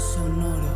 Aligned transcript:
Sonoro. 0.00 0.66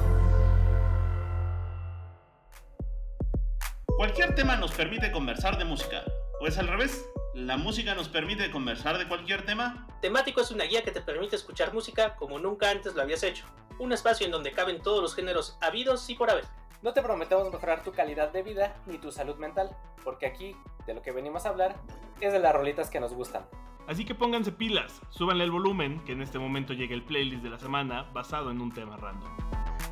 Cualquier 3.96 4.34
tema 4.34 4.56
nos 4.56 4.72
permite 4.72 5.10
conversar 5.10 5.56
de 5.56 5.64
música. 5.64 6.04
¿O 6.42 6.46
es 6.46 6.58
al 6.58 6.68
revés? 6.68 7.08
¿La 7.32 7.56
música 7.56 7.94
nos 7.94 8.10
permite 8.10 8.50
conversar 8.50 8.98
de 8.98 9.08
cualquier 9.08 9.46
tema? 9.46 9.86
Temático 10.02 10.42
es 10.42 10.50
una 10.50 10.64
guía 10.64 10.84
que 10.84 10.90
te 10.90 11.00
permite 11.00 11.36
escuchar 11.36 11.72
música 11.72 12.16
como 12.16 12.38
nunca 12.38 12.68
antes 12.68 12.94
lo 12.94 13.00
habías 13.00 13.22
hecho. 13.22 13.46
Un 13.78 13.94
espacio 13.94 14.26
en 14.26 14.32
donde 14.32 14.52
caben 14.52 14.82
todos 14.82 15.00
los 15.00 15.14
géneros 15.14 15.56
habidos 15.62 16.10
y 16.10 16.16
por 16.16 16.30
haber. 16.30 16.44
No 16.82 16.92
te 16.92 17.00
prometemos 17.00 17.50
mejorar 17.50 17.82
tu 17.82 17.92
calidad 17.92 18.30
de 18.30 18.42
vida 18.42 18.76
ni 18.84 18.98
tu 18.98 19.10
salud 19.10 19.36
mental, 19.36 19.74
porque 20.04 20.26
aquí, 20.26 20.54
de 20.86 20.92
lo 20.92 21.00
que 21.00 21.12
venimos 21.12 21.46
a 21.46 21.48
hablar, 21.48 21.76
es 22.20 22.30
de 22.30 22.40
las 22.40 22.54
rolitas 22.54 22.90
que 22.90 23.00
nos 23.00 23.14
gustan. 23.14 23.46
Así 23.86 24.06
que 24.06 24.14
pónganse 24.14 24.50
pilas, 24.50 25.02
súbanle 25.10 25.44
el 25.44 25.50
volumen, 25.50 26.02
que 26.06 26.12
en 26.12 26.22
este 26.22 26.38
momento 26.38 26.72
llega 26.72 26.94
el 26.94 27.04
playlist 27.04 27.42
de 27.42 27.50
la 27.50 27.58
semana 27.58 28.04
basado 28.14 28.50
en 28.50 28.62
un 28.62 28.72
tema 28.72 28.96
random. 28.96 29.30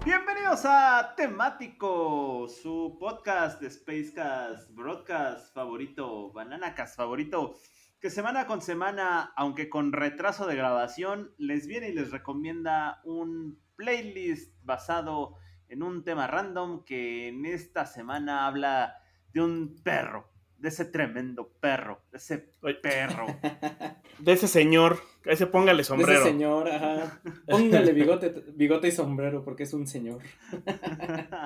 Bienvenidos 0.02 0.64
a 0.64 1.12
Temático, 1.14 2.48
su 2.48 2.96
podcast 2.98 3.60
de 3.60 3.70
Spacecast, 3.70 4.70
broadcast 4.72 5.52
favorito, 5.52 6.32
Bananacast 6.32 6.96
favorito, 6.96 7.54
que 8.00 8.08
semana 8.08 8.46
con 8.46 8.62
semana, 8.62 9.34
aunque 9.36 9.68
con 9.68 9.92
retraso 9.92 10.46
de 10.46 10.56
grabación, 10.56 11.34
les 11.36 11.66
viene 11.66 11.90
y 11.90 11.92
les 11.92 12.10
recomienda 12.10 13.02
un 13.04 13.60
playlist 13.76 14.56
basado 14.62 15.36
en 15.68 15.82
un 15.82 16.02
tema 16.02 16.26
random 16.26 16.82
que 16.86 17.28
en 17.28 17.44
esta 17.44 17.84
semana 17.84 18.46
habla 18.46 18.96
de 19.34 19.42
un 19.42 19.76
perro, 19.84 20.31
de 20.62 20.68
ese 20.68 20.84
tremendo 20.86 21.48
perro, 21.60 22.00
de 22.12 22.18
ese 22.18 22.38
perro. 22.80 23.26
De 24.18 24.32
ese 24.32 24.46
señor, 24.46 25.00
a 25.26 25.32
ese 25.32 25.46
póngale 25.48 25.78
De 25.78 25.84
sombrero. 25.84 26.20
ese 26.20 26.30
señor, 26.30 26.68
ajá. 26.68 27.20
Póngale 27.48 27.92
bigote, 27.92 28.32
bigote 28.54 28.86
y 28.88 28.92
sombrero 28.92 29.44
porque 29.44 29.64
es 29.64 29.74
un 29.74 29.86
señor. 29.88 30.22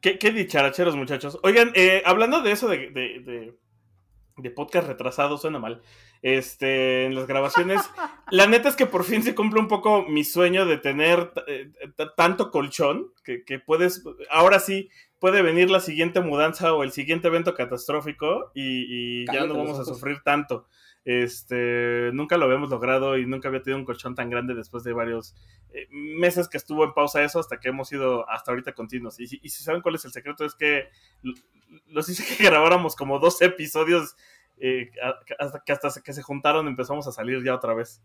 ¿Qué, 0.00 0.18
qué 0.18 0.32
dicharacheros, 0.32 0.96
muchachos. 0.96 1.38
Oigan, 1.42 1.70
eh, 1.74 2.02
hablando 2.04 2.42
de 2.42 2.52
eso 2.52 2.68
de, 2.68 2.90
de, 2.90 3.20
de- 3.20 3.58
de 4.38 4.50
podcast 4.50 4.88
retrasado, 4.88 5.36
suena 5.38 5.58
mal. 5.58 5.82
Este, 6.22 7.04
en 7.04 7.16
las 7.16 7.26
grabaciones, 7.26 7.82
la 8.30 8.46
neta 8.46 8.68
es 8.68 8.76
que 8.76 8.86
por 8.86 9.02
fin 9.04 9.22
se 9.24 9.34
cumple 9.34 9.58
un 9.60 9.66
poco 9.68 10.04
mi 10.08 10.22
sueño 10.22 10.64
de 10.66 10.78
tener 10.78 11.32
eh, 11.48 11.72
tanto 12.16 12.50
colchón 12.52 13.12
que, 13.24 13.44
que 13.44 13.58
puedes, 13.58 14.04
ahora 14.30 14.60
sí, 14.60 14.88
puede 15.18 15.42
venir 15.42 15.68
la 15.70 15.80
siguiente 15.80 16.20
mudanza 16.20 16.72
o 16.74 16.84
el 16.84 16.92
siguiente 16.92 17.26
evento 17.28 17.54
catastrófico 17.54 18.52
y, 18.54 19.22
y 19.22 19.26
ya 19.26 19.46
no 19.46 19.54
vamos 19.58 19.78
a 19.80 19.84
sufrir 19.84 20.20
tanto. 20.24 20.66
Este, 21.04 22.10
nunca 22.12 22.36
lo 22.36 22.44
habíamos 22.44 22.70
logrado 22.70 23.18
y 23.18 23.26
nunca 23.26 23.48
había 23.48 23.62
tenido 23.62 23.78
un 23.80 23.84
colchón 23.84 24.14
tan 24.14 24.30
grande 24.30 24.54
después 24.54 24.84
de 24.84 24.92
varios 24.92 25.34
eh, 25.74 25.86
meses 25.90 26.48
que 26.48 26.56
estuvo 26.56 26.84
en 26.84 26.94
pausa 26.94 27.24
eso 27.24 27.40
hasta 27.40 27.58
que 27.58 27.70
hemos 27.70 27.90
ido 27.92 28.28
hasta 28.30 28.52
ahorita 28.52 28.72
continuos. 28.74 29.18
Y, 29.18 29.26
si- 29.26 29.40
y 29.42 29.48
si 29.48 29.64
saben 29.64 29.80
cuál 29.82 29.96
es 29.96 30.04
el 30.04 30.12
secreto 30.12 30.44
es 30.44 30.54
que 30.54 30.88
los 31.88 32.08
hice 32.08 32.24
que 32.36 32.44
grabáramos 32.50 32.94
como 32.96 33.18
dos 33.18 33.42
episodios 33.42 34.16
eh, 34.62 34.90
hasta 35.38 35.60
que 35.64 35.72
hasta 35.72 36.00
que 36.02 36.12
se 36.12 36.22
juntaron 36.22 36.68
empezamos 36.68 37.06
a 37.08 37.12
salir 37.12 37.42
ya 37.44 37.54
otra 37.54 37.74
vez. 37.74 38.02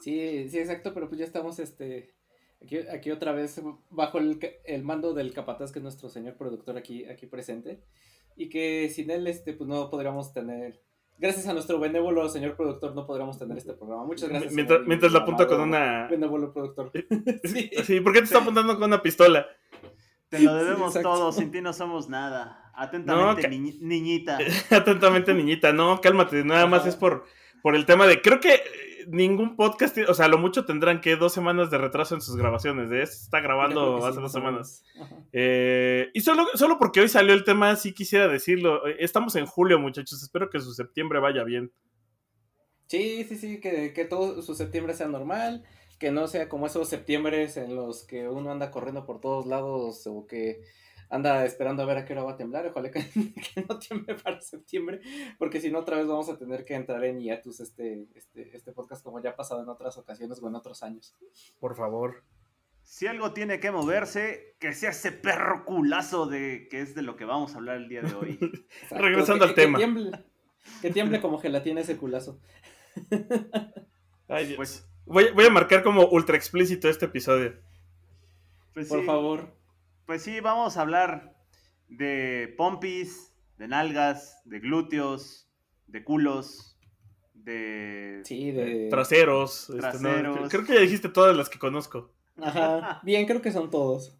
Sí, 0.00 0.48
sí, 0.48 0.58
exacto, 0.58 0.92
pero 0.92 1.08
pues 1.08 1.18
ya 1.18 1.24
estamos 1.24 1.58
este 1.58 2.14
aquí, 2.62 2.78
aquí 2.78 3.10
otra 3.10 3.32
vez 3.32 3.60
bajo 3.90 4.18
el, 4.18 4.38
ca- 4.38 4.48
el 4.64 4.82
mando 4.82 5.14
del 5.14 5.32
capataz 5.32 5.72
que 5.72 5.78
es 5.78 5.82
nuestro 5.82 6.08
señor 6.08 6.36
productor 6.36 6.76
aquí, 6.76 7.04
aquí 7.06 7.26
presente. 7.26 7.82
Y 8.36 8.48
que 8.48 8.88
sin 8.90 9.10
él 9.10 9.26
este 9.28 9.52
pues 9.54 9.68
no 9.68 9.90
podríamos 9.90 10.32
tener 10.32 10.80
Gracias 11.16 11.46
a 11.46 11.52
nuestro 11.52 11.78
benévolo 11.78 12.28
señor 12.28 12.56
productor 12.56 12.92
no 12.96 13.06
podríamos 13.06 13.38
tener 13.38 13.56
este 13.56 13.72
programa. 13.74 14.04
Muchas 14.04 14.28
gracias. 14.28 14.52
Mientras, 14.52 14.78
señor 14.78 14.88
mientras 14.88 15.12
la 15.12 15.20
apunta 15.20 15.46
con 15.46 15.60
una... 15.60 16.08
Benévolo 16.08 16.52
productor. 16.52 16.90
Sí. 17.44 17.70
Sí, 17.84 18.00
¿por 18.00 18.12
qué 18.12 18.18
te 18.18 18.24
está 18.24 18.38
apuntando 18.40 18.74
con 18.74 18.82
una 18.84 19.00
pistola? 19.00 19.46
Te 20.28 20.40
lo 20.40 20.52
debemos 20.56 20.92
Sí, 20.92 21.00
todo, 21.02 21.30
sin 21.30 21.52
ti 21.52 21.60
no 21.60 21.72
somos 21.72 22.08
nada. 22.08 22.63
Atentamente, 22.76 23.48
niñita. 23.48 24.38
Atentamente, 24.70 25.34
niñita. 25.34 25.72
No, 25.72 26.00
cálmate. 26.00 26.44
Nada 26.44 26.66
más 26.66 26.86
es 26.86 26.96
por, 26.96 27.24
por 27.62 27.76
el 27.76 27.86
tema 27.86 28.06
de. 28.06 28.20
Creo 28.20 28.40
que 28.40 28.54
eh, 28.54 28.60
ningún 29.08 29.56
podcast. 29.56 29.96
O 30.08 30.14
sea, 30.14 30.28
lo 30.28 30.38
mucho 30.38 30.64
tendrán 30.64 31.00
que 31.00 31.16
dos 31.16 31.32
semanas 31.32 31.70
de 31.70 31.78
retraso 31.78 32.14
en 32.14 32.20
sus 32.20 32.36
grabaciones. 32.36 32.90
De 32.90 33.02
este 33.02 33.16
está 33.16 33.40
grabando 33.40 34.00
sí, 34.00 34.06
hace 34.08 34.20
dos 34.20 34.32
semanas. 34.32 34.84
Eh, 35.32 36.10
y 36.14 36.20
solo, 36.20 36.46
solo 36.54 36.78
porque 36.78 37.00
hoy 37.00 37.08
salió 37.08 37.34
el 37.34 37.44
tema, 37.44 37.76
sí 37.76 37.92
quisiera 37.92 38.28
decirlo. 38.28 38.86
Eh, 38.86 38.96
Estamos 39.00 39.36
en 39.36 39.46
julio, 39.46 39.78
muchachos. 39.78 40.22
Espero 40.22 40.50
que 40.50 40.60
su 40.60 40.72
septiembre 40.74 41.20
vaya 41.20 41.44
bien. 41.44 41.72
Sí, 42.86 43.24
sí, 43.24 43.36
sí, 43.36 43.60
que, 43.60 43.92
que 43.92 44.04
todo 44.04 44.42
su 44.42 44.54
septiembre 44.54 44.94
sea 44.94 45.08
normal, 45.08 45.64
que 45.98 46.10
no 46.10 46.28
sea 46.28 46.48
como 46.48 46.66
esos 46.66 46.88
septiembres 46.88 47.56
en 47.56 47.74
los 47.74 48.04
que 48.04 48.28
uno 48.28 48.50
anda 48.52 48.70
corriendo 48.70 49.06
por 49.06 49.20
todos 49.20 49.46
lados 49.46 50.06
o 50.06 50.26
que 50.26 50.60
anda 51.10 51.44
esperando 51.44 51.82
a 51.82 51.86
ver 51.86 51.98
a 51.98 52.04
qué 52.04 52.12
hora 52.12 52.22
va 52.24 52.32
a 52.32 52.36
temblar. 52.36 52.66
Ojalá 52.66 52.90
que, 52.90 53.00
que 53.54 53.64
no 53.68 53.78
tiemble 53.78 54.14
para 54.16 54.40
septiembre, 54.40 55.00
porque 55.38 55.60
si 55.60 55.70
no, 55.70 55.80
otra 55.80 55.96
vez 55.98 56.06
vamos 56.06 56.28
a 56.28 56.36
tener 56.38 56.64
que 56.64 56.74
entrar 56.74 57.04
en 57.04 57.20
hiatus 57.20 57.60
este, 57.60 58.06
este, 58.14 58.56
este 58.56 58.72
podcast 58.72 59.02
como 59.04 59.20
ya 59.22 59.30
ha 59.30 59.36
pasado 59.36 59.62
en 59.62 59.68
otras 59.68 59.96
ocasiones 59.98 60.40
o 60.42 60.48
en 60.48 60.54
otros 60.54 60.82
años. 60.82 61.14
Por 61.60 61.76
favor. 61.76 62.22
Si 62.82 63.06
algo 63.06 63.32
tiene 63.32 63.60
que 63.60 63.70
moverse, 63.70 64.56
que 64.58 64.74
sea 64.74 64.90
ese 64.90 65.10
perro 65.10 65.64
culazo 65.64 66.26
de 66.26 66.68
que 66.70 66.80
es 66.82 66.94
de 66.94 67.00
lo 67.00 67.16
que 67.16 67.24
vamos 67.24 67.54
a 67.54 67.56
hablar 67.56 67.76
el 67.76 67.88
día 67.88 68.02
de 68.02 68.14
hoy. 68.14 68.38
Regresando 68.90 69.44
que- 69.46 69.48
al 69.50 69.54
que 69.54 69.62
tema. 69.62 69.78
tiemble, 69.78 70.10
que 70.82 70.90
tiemble 70.90 71.20
como 71.22 71.38
gelatina 71.38 71.80
ese 71.80 71.96
culazo. 71.96 72.38
Ay. 74.28 74.54
Pues, 74.56 74.86
voy, 75.06 75.30
voy 75.32 75.46
a 75.46 75.50
marcar 75.50 75.82
como 75.82 76.06
ultra 76.06 76.36
explícito 76.36 76.88
este 76.88 77.06
episodio. 77.06 77.54
pues 78.72 78.88
Por 78.88 79.00
sí, 79.00 79.06
favor. 79.06 79.48
Pues 80.06 80.22
sí, 80.22 80.40
vamos 80.40 80.76
a 80.76 80.82
hablar 80.82 81.34
de 81.88 82.54
pompis, 82.58 83.34
de 83.56 83.68
nalgas, 83.68 84.40
de 84.44 84.60
glúteos, 84.60 85.50
de 85.86 86.04
culos, 86.04 86.78
de... 87.32 88.20
Sí, 88.24 88.50
de... 88.52 88.88
Traseros. 88.90 89.70
este, 89.70 90.22
no, 90.22 90.48
creo 90.48 90.64
que 90.64 90.74
ya 90.74 90.80
dijiste 90.80 91.08
todas 91.08 91.34
las 91.34 91.48
que 91.48 91.58
conozco. 91.58 92.12
Ajá. 92.40 93.00
Bien, 93.04 93.26
creo 93.26 93.40
que 93.40 93.52
son 93.52 93.70
todos. 93.70 94.18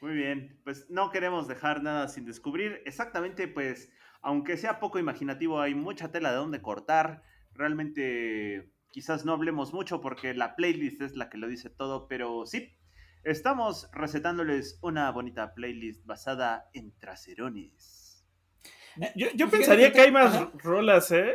Muy 0.00 0.14
bien, 0.14 0.60
pues 0.62 0.86
no 0.90 1.10
queremos 1.10 1.48
dejar 1.48 1.82
nada 1.82 2.06
sin 2.08 2.26
descubrir. 2.26 2.82
Exactamente, 2.84 3.48
pues, 3.48 3.90
aunque 4.20 4.56
sea 4.56 4.78
poco 4.78 4.98
imaginativo, 4.98 5.60
hay 5.60 5.74
mucha 5.74 6.12
tela 6.12 6.30
de 6.30 6.36
dónde 6.36 6.60
cortar. 6.60 7.22
Realmente, 7.54 8.70
quizás 8.92 9.24
no 9.24 9.32
hablemos 9.32 9.72
mucho 9.72 10.00
porque 10.00 10.34
la 10.34 10.54
playlist 10.54 11.00
es 11.00 11.16
la 11.16 11.30
que 11.30 11.38
lo 11.38 11.48
dice 11.48 11.70
todo, 11.70 12.06
pero 12.08 12.44
sí, 12.44 12.76
estamos 13.30 13.88
recetándoles 13.92 14.78
una 14.82 15.10
bonita 15.10 15.54
playlist 15.54 16.04
basada 16.06 16.68
en 16.72 16.92
traserones. 16.98 18.24
Yo, 19.14 19.26
yo 19.34 19.46
Fíjate 19.46 19.50
pensaría 19.58 19.88
que- 19.88 19.92
que 19.94 20.00
hay 20.02 20.12
más 20.12 20.34
ajá. 20.34 20.50
rolas, 20.62 21.10
¿eh? 21.12 21.34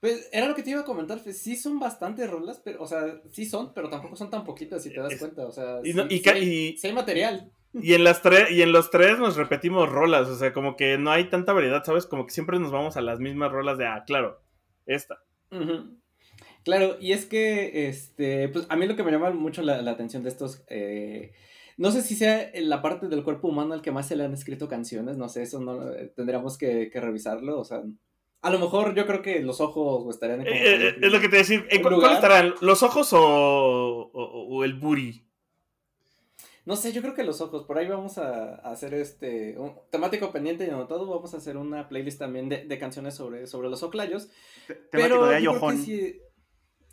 Pues 0.00 0.28
era 0.32 0.46
lo 0.46 0.54
que 0.54 0.62
te 0.62 0.70
iba 0.70 0.80
a 0.80 0.84
comentar, 0.84 1.20
pues, 1.22 1.42
sí 1.42 1.56
son 1.56 1.80
bastantes 1.80 2.30
rolas, 2.30 2.60
pero, 2.64 2.82
o 2.82 2.86
sea, 2.86 3.20
sí 3.32 3.44
son, 3.46 3.72
pero 3.74 3.88
tampoco 3.90 4.14
son 4.14 4.30
tan 4.30 4.44
poquitas 4.44 4.82
si 4.82 4.90
te 4.92 5.00
das 5.00 5.12
Es- 5.12 5.18
cuenta, 5.18 5.44
o 5.46 5.50
sea, 5.50 5.80
y 5.82 5.92
no- 5.92 6.04
sí, 6.08 6.14
y 6.14 6.18
sí 6.20 6.28
hay, 6.30 6.42
y- 6.44 6.78
sí 6.78 6.86
hay 6.86 6.92
material. 6.92 7.50
Y 7.74 7.94
en 7.94 8.04
las 8.04 8.22
tres, 8.22 8.50
y 8.50 8.62
en 8.62 8.72
los 8.72 8.90
tres 8.90 9.18
nos 9.18 9.36
repetimos 9.36 9.88
rolas, 9.88 10.28
o 10.28 10.36
sea, 10.36 10.52
como 10.52 10.76
que 10.76 10.96
no 10.98 11.10
hay 11.10 11.28
tanta 11.28 11.52
variedad, 11.52 11.82
¿sabes? 11.84 12.06
Como 12.06 12.26
que 12.26 12.32
siempre 12.32 12.58
nos 12.58 12.70
vamos 12.70 12.96
a 12.96 13.00
las 13.00 13.18
mismas 13.18 13.50
rolas 13.52 13.76
de, 13.76 13.86
ah, 13.86 14.04
claro, 14.06 14.40
esta. 14.86 15.18
Ujú. 15.50 15.98
Claro, 16.64 16.96
y 17.00 17.12
es 17.12 17.24
que, 17.26 17.88
este, 17.88 18.48
pues 18.48 18.66
a 18.68 18.76
mí 18.76 18.86
lo 18.86 18.96
que 18.96 19.02
me 19.02 19.10
llama 19.10 19.30
mucho 19.30 19.62
la, 19.62 19.80
la 19.82 19.92
atención 19.92 20.22
de 20.22 20.28
estos, 20.28 20.62
eh, 20.68 21.32
no 21.78 21.90
sé 21.92 22.02
si 22.02 22.14
sea 22.14 22.50
la 22.54 22.82
parte 22.82 23.08
del 23.08 23.22
cuerpo 23.24 23.48
humano 23.48 23.72
al 23.74 23.80
que 23.82 23.90
más 23.92 24.06
se 24.08 24.16
le 24.16 24.24
han 24.24 24.34
escrito 24.34 24.68
canciones, 24.68 25.16
no 25.16 25.28
sé, 25.28 25.42
eso 25.42 25.60
no, 25.60 25.92
eh, 25.92 26.12
tendríamos 26.14 26.58
que, 26.58 26.90
que 26.90 27.00
revisarlo, 27.00 27.58
o 27.58 27.64
sea, 27.64 27.82
a 28.42 28.50
lo 28.50 28.58
mejor 28.58 28.94
yo 28.94 29.06
creo 29.06 29.22
que 29.22 29.40
los 29.40 29.60
ojos 29.60 30.14
estarían 30.14 30.42
en 30.42 30.46
Eh, 30.48 30.52
eh, 30.88 30.94
es 31.00 31.12
lo 31.12 31.20
que 31.20 31.28
te 31.28 31.36
decir, 31.38 31.66
¿en 31.70 31.78
¿Un 31.78 31.82
cu- 31.82 31.88
¿cuál 31.88 31.94
lugar? 31.94 32.12
estarán? 32.14 32.54
¿Los 32.60 32.82
ojos 32.82 33.12
o, 33.12 33.18
o- 34.12 34.46
o 34.56 34.64
el 34.64 34.74
booty? 34.74 35.24
No 36.64 36.76
sé, 36.76 36.92
yo 36.92 37.00
creo 37.00 37.14
que 37.14 37.24
los 37.24 37.40
ojos. 37.40 37.64
Por 37.64 37.78
ahí 37.78 37.88
vamos 37.88 38.18
a, 38.18 38.56
a 38.56 38.70
hacer 38.72 38.92
este 38.92 39.56
un 39.58 39.72
temático 39.90 40.30
pendiente 40.32 40.66
y 40.66 40.68
anotado. 40.70 41.06
Vamos 41.06 41.32
a 41.32 41.38
hacer 41.38 41.56
una 41.56 41.88
playlist 41.88 42.18
también 42.18 42.50
de, 42.50 42.64
de 42.66 42.78
canciones 42.78 43.14
sobre, 43.14 43.46
sobre 43.46 43.70
los 43.70 43.82
oclayos. 43.82 44.28
Te- 44.66 44.74
Temático 44.74 44.90
pero 44.92 45.26
de 45.28 45.42
yo 45.42 45.50
creo 45.52 45.60
que 45.60 45.66
Ayojón. 45.66 45.78
sí- 45.78 46.20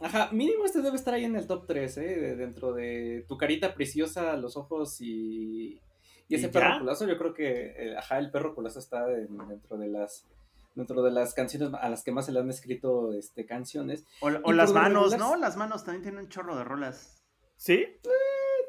Ajá, 0.05 0.29
mínimo 0.31 0.65
este 0.65 0.81
debe 0.81 0.95
estar 0.97 1.13
ahí 1.15 1.23
en 1.25 1.35
el 1.35 1.47
top 1.47 1.65
3, 1.67 1.97
¿eh? 1.97 2.01
de- 2.01 2.35
dentro 2.35 2.73
de 2.73 3.25
tu 3.27 3.37
carita 3.37 3.73
preciosa, 3.73 4.35
los 4.37 4.55
ojos 4.55 5.01
y, 5.01 5.81
y 6.27 6.35
ese 6.35 6.45
¿Y 6.47 6.49
perro 6.49 6.79
culazo. 6.79 7.07
Yo 7.07 7.17
creo 7.17 7.33
que, 7.33 7.73
eh, 7.75 7.95
ajá, 7.97 8.19
el 8.19 8.29
perro 8.29 8.53
culazo 8.53 8.77
está 8.79 9.11
en- 9.11 9.37
dentro 9.47 9.77
de 9.77 9.87
las 9.87 10.25
dentro 10.75 11.01
de 11.01 11.09
las 11.11 11.33
canciones 11.33 11.69
a 11.73 11.89
las 11.89 12.03
que 12.03 12.11
más 12.11 12.25
se 12.25 12.33
le 12.33 12.39
han 12.41 12.49
escrito 12.49 13.13
este, 13.13 13.45
canciones. 13.45 14.05
O, 14.19 14.29
las 14.29 14.73
manos, 14.73 15.13
regular- 15.13 15.19
¿no? 15.19 15.35
Las 15.37 15.55
manos 15.55 15.85
también 15.85 16.03
tienen 16.03 16.19
un 16.25 16.29
chorro 16.29 16.55
de 16.57 16.65
rolas. 16.65 17.23
¿Sí? 17.55 17.73
Eh, 17.75 17.99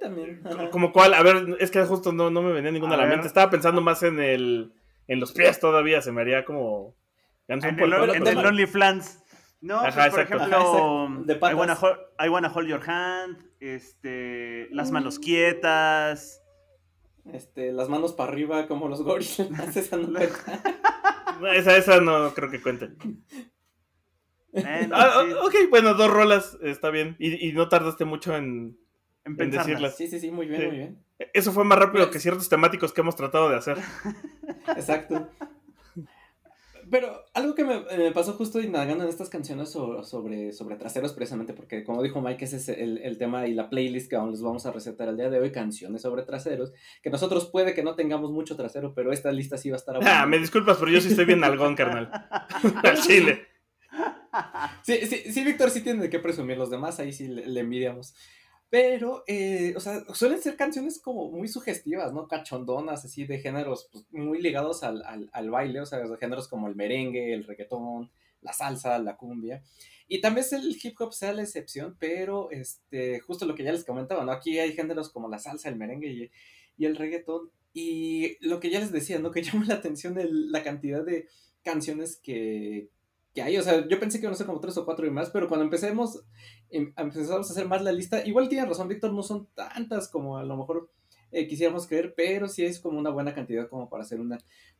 también. 0.00 0.40
ajá. 0.46 0.70
¿Como 0.70 0.92
cuál? 0.92 1.12
A 1.14 1.22
ver, 1.24 1.56
es 1.58 1.70
que 1.72 1.82
justo 1.84 2.12
no, 2.12 2.30
no 2.30 2.42
me 2.42 2.52
venía 2.52 2.70
ninguna 2.70 2.92
a, 2.92 2.94
A 2.94 2.98
la 2.98 3.04
ver. 3.06 3.14
mente. 3.14 3.26
Estaba 3.26 3.50
pensando 3.50 3.80
más 3.80 4.02
en 4.04 4.20
el 4.20 4.72
en 5.08 5.20
los 5.20 5.32
pies 5.32 5.60
todavía, 5.60 6.00
se 6.00 6.10
me 6.12 6.20
haría 6.22 6.44
como... 6.44 6.94
En 7.48 7.62
el, 7.62 7.64
en 7.92 8.14
el 8.16 8.22
tema- 8.24 8.48
OnlyFans. 8.48 9.22
No, 9.60 9.80
Ajá, 9.80 9.92
pues, 9.94 10.10
por 10.10 10.20
ejemplo, 10.20 10.46
Ajá, 10.46 10.56
exacto. 10.56 11.22
De 11.24 11.34
I, 11.34 11.54
wanna 11.54 11.74
hold, 11.74 11.98
I 12.24 12.28
Wanna 12.28 12.52
Hold 12.54 12.68
Your 12.68 12.90
Hand, 12.90 13.38
este, 13.60 14.68
Las 14.70 14.90
Manos 14.90 15.18
Quietas. 15.18 16.42
Este, 17.32 17.72
las 17.72 17.88
manos 17.88 18.12
para 18.12 18.30
arriba 18.30 18.68
como 18.68 18.88
los 18.88 19.02
gorilas. 19.02 19.40
Esa 19.76 19.96
no. 19.96 20.06
No, 20.08 20.18
Esa, 21.52 21.76
esa 21.76 22.00
no 22.00 22.32
creo 22.34 22.50
que 22.50 22.62
cuente. 22.62 22.90
Eh, 24.52 24.86
no, 24.88 24.94
Ah, 24.96 25.24
sí, 25.26 25.32
ok, 25.32 25.54
bueno, 25.70 25.94
dos 25.94 26.08
rolas, 26.10 26.56
está 26.62 26.90
bien. 26.90 27.16
Y, 27.18 27.48
y 27.48 27.52
no 27.52 27.68
tardaste 27.68 28.04
mucho 28.04 28.36
en... 28.36 28.78
en 29.24 29.40
en 29.40 29.50
decirlas. 29.50 29.96
Sí, 29.96 30.06
sí, 30.06 30.20
sí, 30.20 30.30
muy 30.30 30.46
bien, 30.46 30.60
Sí. 30.60 30.66
muy 30.68 30.76
bien. 30.76 31.02
Eso 31.32 31.50
fue 31.52 31.64
más 31.64 31.78
rápido 31.78 32.10
que 32.10 32.20
ciertos 32.20 32.48
temáticos 32.48 32.92
que 32.92 33.00
hemos 33.00 33.16
tratado 33.16 33.48
de 33.48 33.56
hacer. 33.56 33.78
Exacto. 34.76 35.28
Pero 36.90 37.24
algo 37.34 37.54
que 37.54 37.64
me, 37.64 37.80
me 37.96 38.12
pasó 38.12 38.34
justo 38.34 38.60
indagando 38.60 39.02
en 39.04 39.10
estas 39.10 39.28
canciones 39.28 39.70
so- 39.70 40.04
sobre, 40.04 40.52
sobre 40.52 40.76
traseros, 40.76 41.12
precisamente 41.12 41.52
porque, 41.52 41.82
como 41.82 42.02
dijo 42.02 42.20
Mike, 42.20 42.44
ese 42.44 42.56
es 42.58 42.68
el, 42.68 42.98
el 42.98 43.18
tema 43.18 43.46
y 43.48 43.54
la 43.54 43.68
playlist 43.68 44.08
que 44.08 44.16
aún 44.16 44.30
les 44.30 44.40
vamos 44.42 44.66
a 44.66 44.72
recetar 44.72 45.08
el 45.08 45.16
día 45.16 45.28
de 45.28 45.40
hoy, 45.40 45.50
canciones 45.50 46.02
sobre 46.02 46.22
traseros, 46.22 46.72
que 47.02 47.10
nosotros 47.10 47.46
puede 47.50 47.74
que 47.74 47.82
no 47.82 47.94
tengamos 47.96 48.30
mucho 48.30 48.56
trasero, 48.56 48.94
pero 48.94 49.12
esta 49.12 49.32
lista 49.32 49.58
sí 49.58 49.70
va 49.70 49.76
a 49.76 49.78
estar 49.78 49.98
Ah, 50.02 50.26
me 50.26 50.38
disculpas, 50.38 50.76
pero 50.78 50.90
yo 50.90 51.00
sí 51.00 51.08
estoy 51.08 51.24
bien 51.24 51.42
algón, 51.42 51.74
carnal. 51.74 52.08
Al 52.84 53.00
chile. 53.00 53.46
Sí, 54.82 54.98
sí, 55.06 55.32
sí, 55.32 55.44
Víctor 55.44 55.70
sí 55.70 55.80
tiene 55.80 56.08
qué 56.10 56.18
presumir, 56.18 56.56
los 56.58 56.70
demás 56.70 57.00
ahí 57.00 57.12
sí 57.12 57.26
le, 57.28 57.46
le 57.46 57.60
envidiamos. 57.60 58.14
Pero, 58.68 59.22
eh, 59.28 59.74
o 59.76 59.80
sea, 59.80 60.04
suelen 60.12 60.42
ser 60.42 60.56
canciones 60.56 61.00
como 61.00 61.30
muy 61.30 61.46
sugestivas, 61.46 62.12
¿no? 62.12 62.26
Cachondonas, 62.26 63.04
así 63.04 63.24
de 63.24 63.38
géneros 63.38 63.88
pues, 63.92 64.04
muy 64.10 64.42
ligados 64.42 64.82
al, 64.82 65.04
al, 65.04 65.30
al 65.32 65.50
baile, 65.50 65.80
o 65.80 65.86
sea, 65.86 66.00
de 66.00 66.16
géneros 66.16 66.48
como 66.48 66.66
el 66.66 66.74
merengue, 66.74 67.32
el 67.32 67.44
reggaetón, 67.44 68.10
la 68.40 68.52
salsa, 68.52 68.98
la 68.98 69.16
cumbia. 69.16 69.62
Y 70.08 70.20
también 70.20 70.44
es 70.44 70.52
el 70.52 70.76
hip 70.82 71.00
hop 71.00 71.12
sea 71.12 71.32
la 71.32 71.42
excepción, 71.42 71.96
pero 71.98 72.50
este, 72.50 73.20
justo 73.20 73.46
lo 73.46 73.54
que 73.54 73.64
ya 73.64 73.72
les 73.72 73.84
comentaba, 73.84 74.24
¿no? 74.24 74.32
Aquí 74.32 74.58
hay 74.58 74.72
géneros 74.72 75.10
como 75.10 75.28
la 75.28 75.38
salsa, 75.38 75.68
el 75.68 75.76
merengue 75.76 76.08
y, 76.08 76.30
y 76.76 76.86
el 76.86 76.96
reggaetón. 76.96 77.50
Y 77.72 78.36
lo 78.46 78.58
que 78.58 78.70
ya 78.70 78.80
les 78.80 78.92
decía, 78.92 79.18
¿no? 79.18 79.30
Que 79.30 79.42
llama 79.44 79.64
la 79.66 79.74
atención 79.74 80.16
la 80.50 80.62
cantidad 80.62 81.04
de 81.04 81.28
canciones 81.62 82.16
que, 82.16 82.90
que 83.36 83.42
hay. 83.42 83.56
O 83.58 83.62
sea, 83.62 83.86
yo 83.86 84.00
pensé 84.00 84.18
que 84.18 84.24
iban 84.24 84.32
a 84.32 84.36
ser 84.36 84.46
como 84.46 84.58
tres 84.60 84.76
o 84.78 84.84
cuatro 84.84 85.06
y 85.06 85.10
más, 85.10 85.30
pero 85.30 85.46
cuando 85.46 85.62
empecemos, 85.64 86.24
em- 86.70 86.92
empezamos 86.96 87.48
a 87.48 87.52
hacer 87.52 87.68
más 87.68 87.82
la 87.82 87.92
lista, 87.92 88.26
igual 88.26 88.48
tiene 88.48 88.66
razón, 88.66 88.88
Víctor, 88.88 89.12
no 89.12 89.22
son 89.22 89.46
tantas 89.54 90.08
como 90.08 90.38
a 90.38 90.44
lo 90.44 90.56
mejor 90.56 90.90
eh, 91.30 91.46
quisiéramos 91.46 91.86
creer, 91.86 92.14
pero 92.16 92.48
sí 92.48 92.64
es 92.64 92.80
como 92.80 92.98
una 92.98 93.10
buena 93.10 93.34
cantidad 93.34 93.68
como 93.68 93.88
para 93.90 94.02
hacer 94.04 94.20
una 94.20 94.38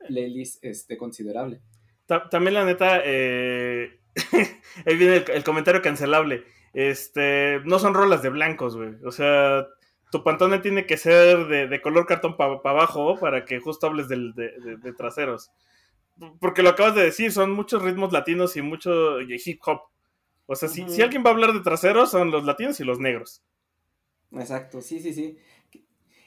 playlist 0.09 0.65
este, 0.65 0.97
considerable. 0.97 1.61
Ta- 2.07 2.29
También 2.31 2.55
la 2.55 2.65
neta, 2.65 3.01
eh, 3.05 4.01
ahí 4.87 4.97
viene 4.97 5.17
el, 5.17 5.25
el 5.31 5.45
comentario 5.45 5.83
cancelable. 5.83 6.45
Este, 6.73 7.61
no 7.65 7.79
son 7.79 7.95
rolas 7.95 8.23
de 8.23 8.29
blancos, 8.31 8.77
güey. 8.77 8.95
O 9.05 9.11
sea, 9.11 9.67
tu 10.13 10.23
pantone 10.23 10.59
tiene 10.61 10.87
que 10.87 10.97
ser 10.97 11.47
de, 11.49 11.67
de 11.69 11.81
color 11.83 12.07
cartón 12.07 12.37
para 12.37 12.53
abajo 12.65 13.19
para 13.19 13.45
que 13.45 13.61
justo 13.61 13.87
hables 13.87 14.09
del- 14.09 14.33
de, 14.35 14.53
de- 14.61 14.77
de 14.77 14.93
traseros. 14.93 15.51
Porque 16.41 16.63
lo 16.63 16.71
acabas 16.71 16.95
de 16.95 17.03
decir, 17.05 17.33
son 17.33 17.53
muchos 17.53 17.83
ritmos 17.83 18.13
latinos 18.13 18.57
y 18.57 18.63
mucho 18.63 19.21
hip 19.21 19.61
hop. 19.67 19.81
O 20.47 20.55
sea, 20.55 20.69
si, 20.69 20.83
alguien 21.03 21.23
va 21.25 21.31
a 21.31 21.33
hablar 21.33 21.53
de 21.53 21.61
traseros, 21.61 22.11
son 22.11 22.31
los 22.31 22.45
latinos 22.45 22.79
y 22.81 22.85
los 22.85 23.01
negros. 23.01 23.43
Exacto, 24.33 24.81
sí, 24.81 25.01
sí, 25.01 25.13
sí. 25.13 25.37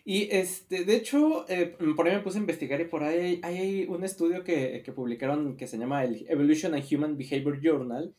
Y 0.05 0.27
este, 0.31 0.85
de 0.85 0.95
hecho, 0.95 1.45
eh, 1.49 1.77
por 1.95 2.07
ahí 2.07 2.15
me 2.15 2.21
puse 2.21 2.37
a 2.37 2.41
investigar 2.41 2.81
y 2.81 2.85
por 2.85 3.03
ahí 3.03 3.19
hay, 3.19 3.41
hay 3.43 3.85
un 3.87 4.03
estudio 4.03 4.43
que, 4.43 4.81
que 4.83 4.91
publicaron 4.91 5.55
que 5.55 5.67
se 5.67 5.77
llama 5.77 6.03
el 6.03 6.25
Evolution 6.29 6.73
and 6.73 6.85
Human 6.91 7.17
Behavior 7.17 7.59
Journal, 7.61 8.15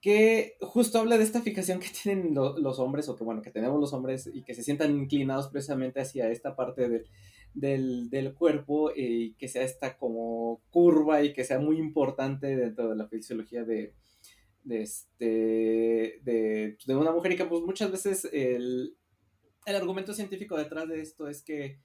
que 0.00 0.56
justo 0.60 0.98
habla 0.98 1.16
de 1.16 1.24
esta 1.24 1.40
fijación 1.40 1.80
que 1.80 1.88
tienen 2.02 2.34
lo- 2.34 2.58
los 2.58 2.78
hombres, 2.78 3.08
o 3.08 3.16
que 3.16 3.24
bueno, 3.24 3.42
que 3.42 3.50
tenemos 3.50 3.80
los 3.80 3.92
hombres 3.92 4.30
y 4.32 4.42
que 4.42 4.54
se 4.54 4.62
sientan 4.62 4.96
inclinados 4.96 5.48
precisamente 5.48 6.00
hacia 6.00 6.30
esta 6.30 6.54
parte 6.56 6.88
del, 6.88 7.06
del, 7.54 8.10
del 8.10 8.34
cuerpo 8.34 8.90
y 8.94 9.34
que 9.34 9.48
sea 9.48 9.62
esta 9.62 9.96
como 9.96 10.60
curva 10.70 11.22
y 11.22 11.32
que 11.32 11.44
sea 11.44 11.58
muy 11.58 11.78
importante 11.78 12.56
dentro 12.56 12.90
de 12.90 12.96
la 12.96 13.08
fisiología 13.08 13.64
de, 13.64 13.94
de, 14.64 14.82
este, 14.82 16.20
de, 16.22 16.76
de 16.84 16.96
una 16.96 17.12
mujer 17.12 17.32
y 17.32 17.36
que 17.36 17.44
pues 17.44 17.62
muchas 17.62 17.90
veces 17.90 18.28
el, 18.32 18.96
el 19.66 19.76
argumento 19.76 20.12
científico 20.12 20.56
detrás 20.56 20.88
de 20.88 21.00
esto 21.00 21.28
es 21.28 21.42
que 21.42 21.78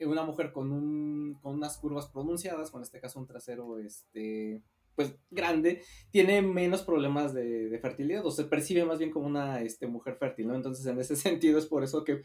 una 0.00 0.22
mujer 0.22 0.52
con, 0.52 0.72
un, 0.72 1.38
con 1.40 1.54
unas 1.54 1.78
curvas 1.78 2.08
pronunciadas, 2.08 2.70
con 2.70 2.82
este 2.82 3.00
caso 3.00 3.18
un 3.18 3.26
trasero 3.26 3.78
este, 3.78 4.62
pues 4.94 5.14
grande, 5.30 5.82
tiene 6.10 6.40
menos 6.42 6.82
problemas 6.82 7.34
de, 7.34 7.68
de 7.68 7.78
fertilidad 7.78 8.24
o 8.24 8.30
se 8.30 8.44
percibe 8.44 8.84
más 8.84 8.98
bien 8.98 9.10
como 9.10 9.26
una 9.26 9.60
este, 9.60 9.86
mujer 9.86 10.16
fértil, 10.16 10.46
¿no? 10.48 10.54
Entonces 10.54 10.86
en 10.86 10.98
ese 11.00 11.16
sentido 11.16 11.58
es 11.58 11.66
por 11.66 11.82
eso 11.84 12.04
que 12.04 12.22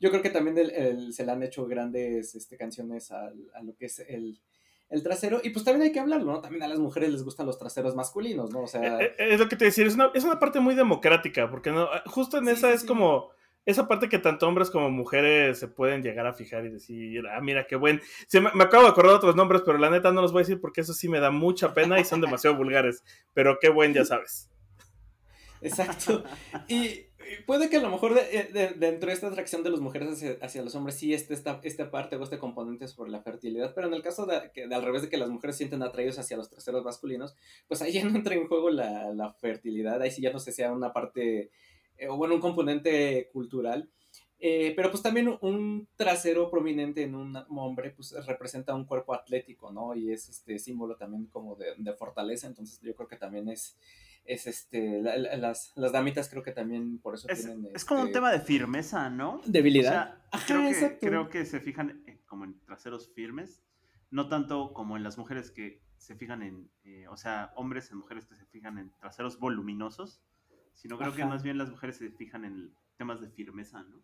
yo 0.00 0.10
creo 0.10 0.22
que 0.22 0.30
también 0.30 0.58
el- 0.58 0.70
el- 0.70 1.12
se 1.12 1.24
le 1.24 1.32
han 1.32 1.42
hecho 1.42 1.66
grandes 1.66 2.34
este, 2.34 2.56
canciones 2.56 3.10
a, 3.12 3.30
lo 3.62 3.74
que 3.76 3.86
es 3.86 3.98
el, 4.00 4.40
el 4.90 5.02
trasero 5.02 5.40
y 5.44 5.50
pues 5.50 5.64
también 5.64 5.82
hay 5.82 5.92
que 5.92 6.00
hablarlo, 6.00 6.32
¿no? 6.32 6.40
También 6.40 6.62
a 6.62 6.68
las 6.68 6.78
mujeres 6.78 7.10
les 7.10 7.22
gustan 7.22 7.46
los 7.46 7.58
traseros 7.58 7.94
masculinos, 7.94 8.50
¿no? 8.50 8.62
O 8.62 8.66
sea... 8.66 9.00
Eh, 9.00 9.14
eh, 9.18 9.28
Es 9.34 9.40
lo 9.40 9.48
que 9.48 9.56
te 9.56 9.66
decía, 9.66 9.86
es 9.86 9.94
una, 9.94 10.10
es 10.14 10.24
una 10.24 10.38
parte 10.38 10.60
muy 10.60 10.74
democrática, 10.74 11.50
porque 11.50 11.70
no, 11.70 11.88
justo 12.06 12.38
en 12.38 12.46
Sí, 12.46 12.50
esa 12.52 12.68
sí, 12.68 12.74
es 12.74 12.80
sí. 12.82 12.86
como 12.86 13.30
esa 13.68 13.86
parte 13.86 14.08
que 14.08 14.18
tanto 14.18 14.48
hombres 14.48 14.70
como 14.70 14.88
mujeres 14.88 15.58
se 15.58 15.68
pueden 15.68 16.02
llegar 16.02 16.26
a 16.26 16.32
fijar 16.32 16.64
y 16.64 16.70
decir, 16.70 17.22
ah, 17.28 17.38
mira 17.42 17.66
qué 17.66 17.76
buen. 17.76 18.00
Se 18.26 18.40
me, 18.40 18.48
acabo 18.48 18.84
de 18.84 18.88
acordar 18.88 19.12
otros 19.12 19.36
nombres, 19.36 19.60
pero 19.64 19.76
la 19.76 19.90
neta 19.90 20.10
no 20.10 20.22
los 20.22 20.32
voy 20.32 20.40
a 20.40 20.44
decir 20.44 20.58
porque 20.58 20.80
eso 20.80 20.94
sí 20.94 21.06
me 21.06 21.20
da 21.20 21.30
mucha 21.30 21.74
pena 21.74 22.00
y 22.00 22.04
son 22.04 22.22
demasiado 22.22 22.56
vulgares. 22.56 23.04
Pero 23.34 23.58
qué 23.60 23.68
buen, 23.68 23.92
ya 23.92 24.06
sabes. 24.06 24.48
Exacto. 25.60 26.24
Y 26.66 27.08
puede 27.46 27.68
que 27.68 27.76
a 27.76 27.82
lo 27.82 27.90
mejor 27.90 28.14
de- 28.14 28.74
dentro 28.76 29.08
de 29.08 29.12
esta 29.12 29.26
atracción 29.26 29.62
de 29.62 29.70
las 29.70 29.80
mujeres 29.80 30.12
hacia, 30.12 30.38
hacia 30.40 30.62
los 30.62 30.74
hombres 30.74 30.94
sí 30.96 31.12
esta, 31.12 31.60
esta 31.62 31.90
parte 31.90 32.16
o 32.16 32.22
este 32.22 32.38
componente 32.38 32.88
sobre 32.88 33.10
la 33.10 33.20
fertilidad, 33.20 33.74
pero 33.74 33.88
en 33.88 33.94
el 33.94 34.02
caso 34.02 34.24
de, 34.24 34.50
que, 34.54 34.64
al 34.64 34.82
revés 34.82 35.02
de 35.02 35.08
que 35.08 35.18
las 35.18 35.28
mujeres 35.28 35.56
se 35.56 35.58
sienten 35.58 35.82
atraídos 35.82 36.18
hacia 36.18 36.36
los 36.36 36.48
traseros 36.48 36.84
masculinos, 36.84 37.36
pues 37.66 37.82
ahí 37.82 37.92
ya 37.92 38.04
no 38.04 38.16
entra 38.16 38.34
en 38.34 38.48
juego 38.48 38.70
la, 38.70 39.12
la 39.12 39.32
fertilidad, 39.34 40.00
ahí 40.00 40.10
sí 40.10 40.22
ya 40.22 40.32
no 40.32 40.38
si 40.38 40.52
sea 40.52 40.72
una 40.72 40.92
parte, 40.92 41.50
eh, 41.98 42.08
o 42.08 42.16
bueno, 42.16 42.34
un 42.36 42.40
componente 42.40 43.28
cultural. 43.32 43.90
Eh, 44.40 44.72
pero 44.76 44.88
pues 44.92 45.02
también 45.02 45.36
un 45.40 45.88
trasero 45.96 46.48
prominente 46.48 47.02
en 47.02 47.16
un 47.16 47.36
hombre 47.50 47.90
pues 47.90 48.14
representa 48.24 48.72
un 48.72 48.84
cuerpo 48.84 49.12
atlético, 49.12 49.72
¿no? 49.72 49.96
Y 49.96 50.12
es 50.12 50.28
este 50.28 50.60
símbolo 50.60 50.94
también 50.96 51.26
como 51.26 51.56
de, 51.56 51.74
de 51.76 51.92
fortaleza, 51.94 52.46
entonces 52.46 52.80
yo 52.80 52.94
creo 52.94 53.08
que 53.08 53.16
también 53.16 53.48
es, 53.48 53.76
es 54.24 54.46
este, 54.46 55.02
la- 55.02 55.16
la- 55.16 55.36
las, 55.38 55.72
las 55.74 55.90
damitas 55.90 56.28
creo 56.28 56.44
que 56.44 56.52
también 56.52 56.98
por 57.00 57.16
eso 57.16 57.28
Es, 57.28 57.46
tienen... 57.46 57.68
es 57.74 57.84
como 57.84 58.02
un 58.02 58.06
este, 58.06 58.18
tema 58.18 58.30
de 58.30 58.38
firmeza, 58.38 59.10
¿no? 59.10 59.40
Debilidad. 59.44 59.90
O 59.90 59.92
sea, 59.92 60.24
Ajá, 60.30 60.46
creo, 60.46 60.70
que, 60.70 60.98
creo 61.00 61.28
que 61.30 61.44
se 61.44 61.58
fijan 61.58 62.04
eh, 62.06 62.20
como 62.26 62.44
en 62.44 62.60
traseros 62.60 63.10
firmes, 63.12 63.64
no 64.12 64.28
tanto 64.28 64.72
como 64.72 64.96
en 64.96 65.02
las 65.02 65.18
mujeres 65.18 65.50
que 65.50 65.82
se 65.96 66.14
fijan 66.14 66.44
en, 66.44 66.70
eh, 66.84 67.08
o 67.08 67.16
sea, 67.16 67.52
hombres 67.56 67.90
en 67.90 67.98
mujeres 67.98 68.24
que 68.26 68.36
se 68.36 68.46
fijan 68.46 68.78
en 68.78 68.92
traseros 69.00 69.40
voluminosos, 69.40 70.20
sino 70.74 70.98
creo 70.98 71.14
que 71.14 71.24
más 71.24 71.42
bien 71.42 71.58
las 71.58 71.70
mujeres 71.70 71.96
se 71.96 72.10
fijan 72.10 72.44
en 72.44 72.74
temas 72.96 73.20
de 73.20 73.28
firmeza, 73.28 73.82
¿no? 73.82 74.02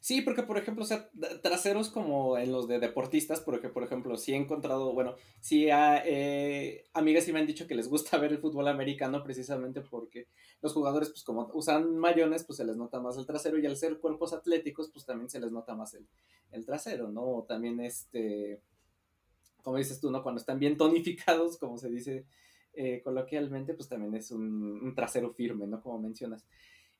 Sí, 0.00 0.20
porque 0.20 0.42
por 0.42 0.58
ejemplo, 0.58 0.82
o 0.82 0.86
sea, 0.86 1.08
traseros 1.42 1.88
como 1.88 2.36
en 2.36 2.50
los 2.50 2.66
de 2.66 2.80
deportistas, 2.80 3.40
porque 3.40 3.68
por 3.68 3.84
ejemplo, 3.84 4.16
sí 4.16 4.32
he 4.32 4.36
encontrado, 4.36 4.92
bueno, 4.92 5.14
sí 5.40 5.70
ha, 5.70 6.02
eh, 6.04 6.84
amigas 6.92 7.24
sí 7.24 7.32
me 7.32 7.38
han 7.38 7.46
dicho 7.46 7.66
que 7.66 7.76
les 7.76 7.88
gusta 7.88 8.16
ver 8.18 8.32
el 8.32 8.38
fútbol 8.38 8.68
americano 8.68 9.22
precisamente 9.22 9.80
porque 9.80 10.26
los 10.60 10.72
jugadores, 10.72 11.10
pues 11.10 11.22
como 11.22 11.50
usan 11.54 11.96
mayones, 11.96 12.44
pues 12.44 12.56
se 12.56 12.64
les 12.64 12.76
nota 12.76 13.00
más 13.00 13.16
el 13.16 13.26
trasero 13.26 13.58
y 13.58 13.66
al 13.66 13.76
ser 13.76 13.98
cuerpos 13.98 14.32
atléticos, 14.32 14.90
pues 14.92 15.04
también 15.04 15.30
se 15.30 15.40
les 15.40 15.52
nota 15.52 15.74
más 15.74 15.94
el, 15.94 16.06
el 16.50 16.66
trasero, 16.66 17.10
¿no? 17.10 17.22
O 17.22 17.44
también 17.44 17.80
este, 17.80 18.60
como 19.62 19.76
dices 19.76 20.00
tú, 20.00 20.10
¿no? 20.10 20.22
Cuando 20.22 20.40
están 20.40 20.58
bien 20.58 20.76
tonificados, 20.76 21.58
como 21.58 21.78
se 21.78 21.90
dice 21.90 22.26
eh, 22.74 23.00
coloquialmente, 23.02 23.74
pues 23.74 23.88
también 23.88 24.14
es 24.14 24.30
un, 24.30 24.80
un 24.82 24.94
trasero 24.94 25.32
firme, 25.32 25.66
¿no? 25.66 25.80
Como 25.80 25.98
mencionas. 25.98 26.46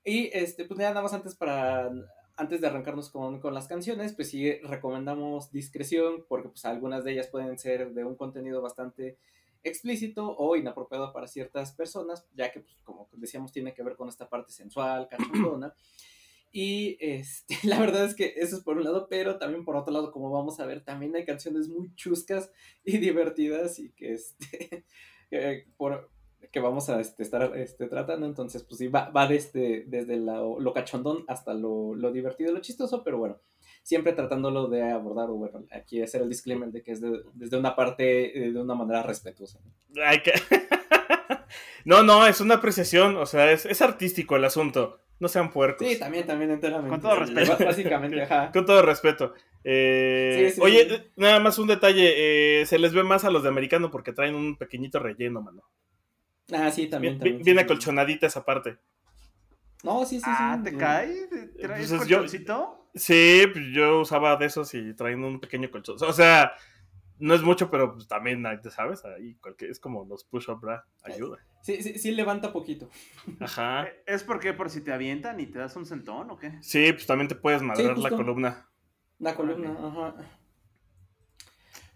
Y 0.05 0.31
este, 0.33 0.65
pues 0.65 0.79
nada 0.79 1.01
más 1.01 1.13
antes 1.13 1.35
para 1.35 1.91
antes 2.37 2.61
de 2.61 2.67
arrancarnos 2.67 3.11
con, 3.11 3.41
con, 3.41 3.55
las 3.55 3.69
canciones, 3.69 4.15
pues 4.15 4.31
sí 4.31 4.53
recomendamos 4.63 5.53
discreción, 5.53 6.25
porque 6.29 6.49
pues 6.49 6.65
algunas 6.65 7.05
de 7.05 7.13
ellas 7.13 7.29
pueden 7.29 7.59
ser 7.59 7.93
de 7.93 8.05
un 8.05 8.17
contenido 8.17 8.63
bastante 8.63 9.19
explícito 9.63 10.35
o 10.37 10.57
inapropiado 10.57 11.13
para 11.13 11.29
ciertas 11.29 11.73
personas, 11.73 12.27
ya 12.35 12.51
que 12.51 12.61
pues 12.61 12.75
como 12.85 13.09
decíamos 13.13 13.53
tiene 13.53 13.75
que 13.75 13.83
ver 13.83 13.97
con 13.97 14.09
esta 14.09 14.29
parte 14.29 14.53
sensual, 14.53 15.09
cachondona. 15.09 15.75
Y 16.55 16.99
este, 17.01 17.57
la 17.67 17.81
verdad 17.81 18.05
es 18.05 18.15
que 18.15 18.35
eso 18.37 18.57
es 18.57 18.63
por 18.63 18.77
un 18.77 18.85
lado, 18.85 19.07
pero 19.09 19.39
también 19.39 19.65
por 19.65 19.75
otro 19.75 19.91
lado, 19.91 20.13
como 20.13 20.31
vamos 20.31 20.61
a 20.61 20.67
ver, 20.67 20.85
también 20.85 21.17
hay 21.17 21.25
canciones 21.25 21.67
muy 21.69 21.95
chuscas 21.95 22.51
y 22.85 22.99
divertidas 22.99 23.79
y 23.79 23.91
que 23.93 24.13
este, 24.13 24.85
eh, 25.33 25.67
por, 25.77 26.11
que 26.53 26.61
vamos 26.61 26.89
a 26.91 27.01
este, 27.01 27.23
estar 27.23 27.57
este, 27.57 27.89
tratando. 27.89 28.27
Entonces, 28.27 28.63
pues 28.63 28.79
sí, 28.79 28.89
va, 28.89 29.11
va 29.11 29.27
desde, 29.27 29.85
desde 29.87 30.19
lo, 30.19 30.61
lo 30.61 30.73
cachondón 30.73 31.25
hasta 31.27 31.55
lo, 31.55 31.95
lo, 31.95 32.13
divertido, 32.13 32.53
lo 32.53 32.61
chistoso, 32.61 33.03
pero 33.03 33.19
bueno, 33.19 33.41
siempre 33.83 34.13
tratándolo 34.13 34.69
de 34.69 34.83
abordar, 34.91 35.31
o 35.31 35.35
bueno, 35.35 35.65
aquí 35.73 36.03
hacer 36.03 36.23
el 36.23 36.29
disclaimer 36.29 36.71
de 36.71 36.83
que 36.83 36.93
es 36.93 37.01
de, 37.01 37.23
desde 37.33 37.59
una 37.59 37.75
parte, 37.75 38.39
eh, 38.39 38.53
de 38.53 38.61
una 38.61 38.75
manera 38.75 39.03
respetuosa. 39.03 39.61
Hay 40.05 40.23
que... 40.23 40.33
no, 41.85 42.03
no, 42.03 42.27
es 42.27 42.41
una 42.41 42.57
apreciación, 42.57 43.17
o 43.17 43.27
sea, 43.27 43.51
es, 43.51 43.65
es 43.65 43.81
artístico 43.81 44.37
el 44.37 44.45
asunto. 44.45 44.99
No 45.23 45.29
sean 45.29 45.51
puercos. 45.53 45.87
Sí, 45.87 45.99
también, 46.01 46.27
también 46.27 46.51
enteramente. 46.51 46.91
Con 46.91 47.01
todo 47.01 47.15
respeto. 47.21 47.57
Básicamente, 47.65 48.21
ajá. 48.25 48.51
Con 48.53 48.67
todo 48.67 48.83
respeto. 48.83 49.35
Eh, 49.63 50.49
Sí, 50.49 50.55
sí, 50.57 50.61
oye, 50.61 50.89
sí. 50.91 51.13
nada 51.15 51.39
más 51.39 51.61
un 51.61 51.69
detalle. 51.69 52.61
eh, 52.63 52.67
se 52.67 52.77
les 52.79 52.93
ve 52.93 53.05
más 53.05 53.25
a 53.25 53.31
los 53.31 53.45
de 53.45 53.49
americano 53.49 53.89
porque 53.93 54.13
traen 54.13 54.35
un 54.35 54.57
pequeñito 54.59 54.99
relleno, 54.99 55.41
mano. 55.41 55.63
Ah, 56.53 56.73
sí, 56.73 56.89
también. 56.89 57.15
Bien, 57.15 57.19
también, 57.21 57.45
bien 57.45 57.57
sí, 57.57 57.61
sí. 57.61 57.65
acolchonadita 57.65 58.27
esa 58.27 58.45
parte. 58.45 58.79
No, 59.85 60.05
sí, 60.05 60.17
sí, 60.17 60.23
sí. 60.25 60.27
Ah, 60.27 60.61
¿te 60.63 60.71
sí. 60.71 60.77
cae? 60.77 61.15
¿Traes 61.61 61.89
Pues 61.93 62.09
yo- 62.09 62.17
colchoncito? 62.19 62.89
Sí, 62.95 63.45
pues 63.53 63.65
yo 63.73 64.01
usaba 64.01 64.35
de 64.37 64.47
esos 64.47 64.75
y 64.75 64.93
traen 64.95 65.23
un 65.23 65.39
pequeño 65.41 65.71
colchón. 65.71 65.97
O 66.01 66.13
sea, 66.13 66.53
no 67.23 67.35
es 67.35 67.43
mucho, 67.43 67.71
pero 67.71 67.93
pues 67.95 68.09
también, 68.09 68.45
¿sabes? 68.71 69.05
Ahí 69.05 69.35
cualquier- 69.37 69.71
es 69.71 69.79
como 69.79 70.05
los 70.05 70.25
push-up 70.25 70.61
bra. 70.61 70.85
Ayuda. 71.03 71.39
Sí, 71.63 71.81
sí, 71.83 71.99
sí 71.99 72.11
levanta 72.11 72.53
poquito. 72.53 72.91
Ajá. 73.41 73.87
¿Es 74.07 74.25
porque 74.25 74.53
por 74.53 74.69
si 74.71 74.81
te 74.81 74.93
avientan 74.93 75.39
y 75.39 75.47
te 75.47 75.59
das 75.61 75.77
un 75.77 75.87
sentón 75.87 76.31
o 76.31 76.37
qué? 76.39 76.53
Sí, 76.61 76.93
pues 76.93 77.07
también 77.07 77.29
te 77.29 77.35
puedes 77.37 77.63
madrar 77.63 77.97
la 77.99 78.11
columna. 78.11 78.69
La 79.21 79.35
columna, 79.37 79.71
ajá. 79.71 80.15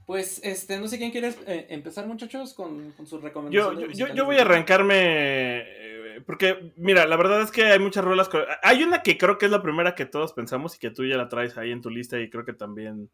Pues, 0.07 0.41
este, 0.45 0.79
no 0.79 0.87
sé 0.87 0.99
quién 0.99 1.11
quiere 1.11 1.35
eh, 1.49 1.67
empezar, 1.71 2.07
muchachos, 2.07 2.55
con, 2.55 2.93
con 2.93 3.09
sus 3.09 3.21
recomendaciones. 3.21 3.99
yo, 3.99 4.07
yo, 4.07 4.15
yo 4.15 4.25
voy 4.25 4.37
a 4.37 4.43
arrancarme. 4.43 4.95
eh, 5.01 6.23
Porque, 6.25 6.73
mira, 6.77 7.07
la 7.07 7.17
verdad 7.17 7.43
es 7.43 7.51
que 7.51 7.65
hay 7.65 7.81
muchas 7.81 8.05
rolas. 8.05 8.31
Hay 8.63 8.85
una 8.85 9.03
que 9.03 9.19
creo 9.19 9.37
que 9.39 9.47
es 9.47 9.51
la 9.53 9.63
primera 9.63 9.97
que 9.97 10.07
todos 10.07 10.33
pensamos 10.33 10.77
y 10.77 10.79
que 10.79 10.91
tú 10.91 11.05
ya 11.05 11.17
la 11.17 11.29
traes 11.29 11.59
ahí 11.59 11.73
en 11.73 11.81
tu 11.83 11.91
lista 11.91 12.21
y 12.21 12.31
creo 12.31 12.45
que 12.45 12.53
también 12.53 13.11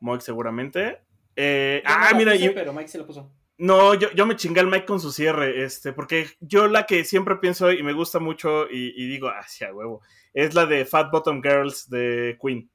Moik 0.00 0.20
seguramente. 0.20 1.00
Eh, 1.36 1.82
no 1.84 1.90
ah, 1.92 2.12
mira, 2.16 2.32
puse, 2.32 2.44
y- 2.46 2.50
pero 2.50 2.72
Mike 2.72 2.88
se 2.88 2.98
la 2.98 3.06
puso. 3.06 3.30
no, 3.58 3.94
yo, 3.94 4.10
yo 4.12 4.26
me 4.26 4.36
chingué 4.36 4.60
al 4.60 4.66
Mike 4.68 4.86
con 4.86 5.00
su 5.00 5.12
cierre, 5.12 5.62
este, 5.64 5.92
porque 5.92 6.26
yo 6.40 6.66
la 6.66 6.86
que 6.86 7.04
siempre 7.04 7.36
pienso 7.36 7.70
y 7.72 7.82
me 7.82 7.92
gusta 7.92 8.18
mucho 8.18 8.66
y, 8.70 8.92
y 8.96 9.06
digo, 9.08 9.28
ah, 9.28 9.44
sí, 9.46 9.64
a 9.64 9.72
huevo, 9.74 10.00
es 10.34 10.54
la 10.54 10.66
de 10.66 10.84
Fat 10.86 11.10
Bottom 11.12 11.42
Girls 11.42 11.88
de 11.90 12.38
Queen. 12.42 12.70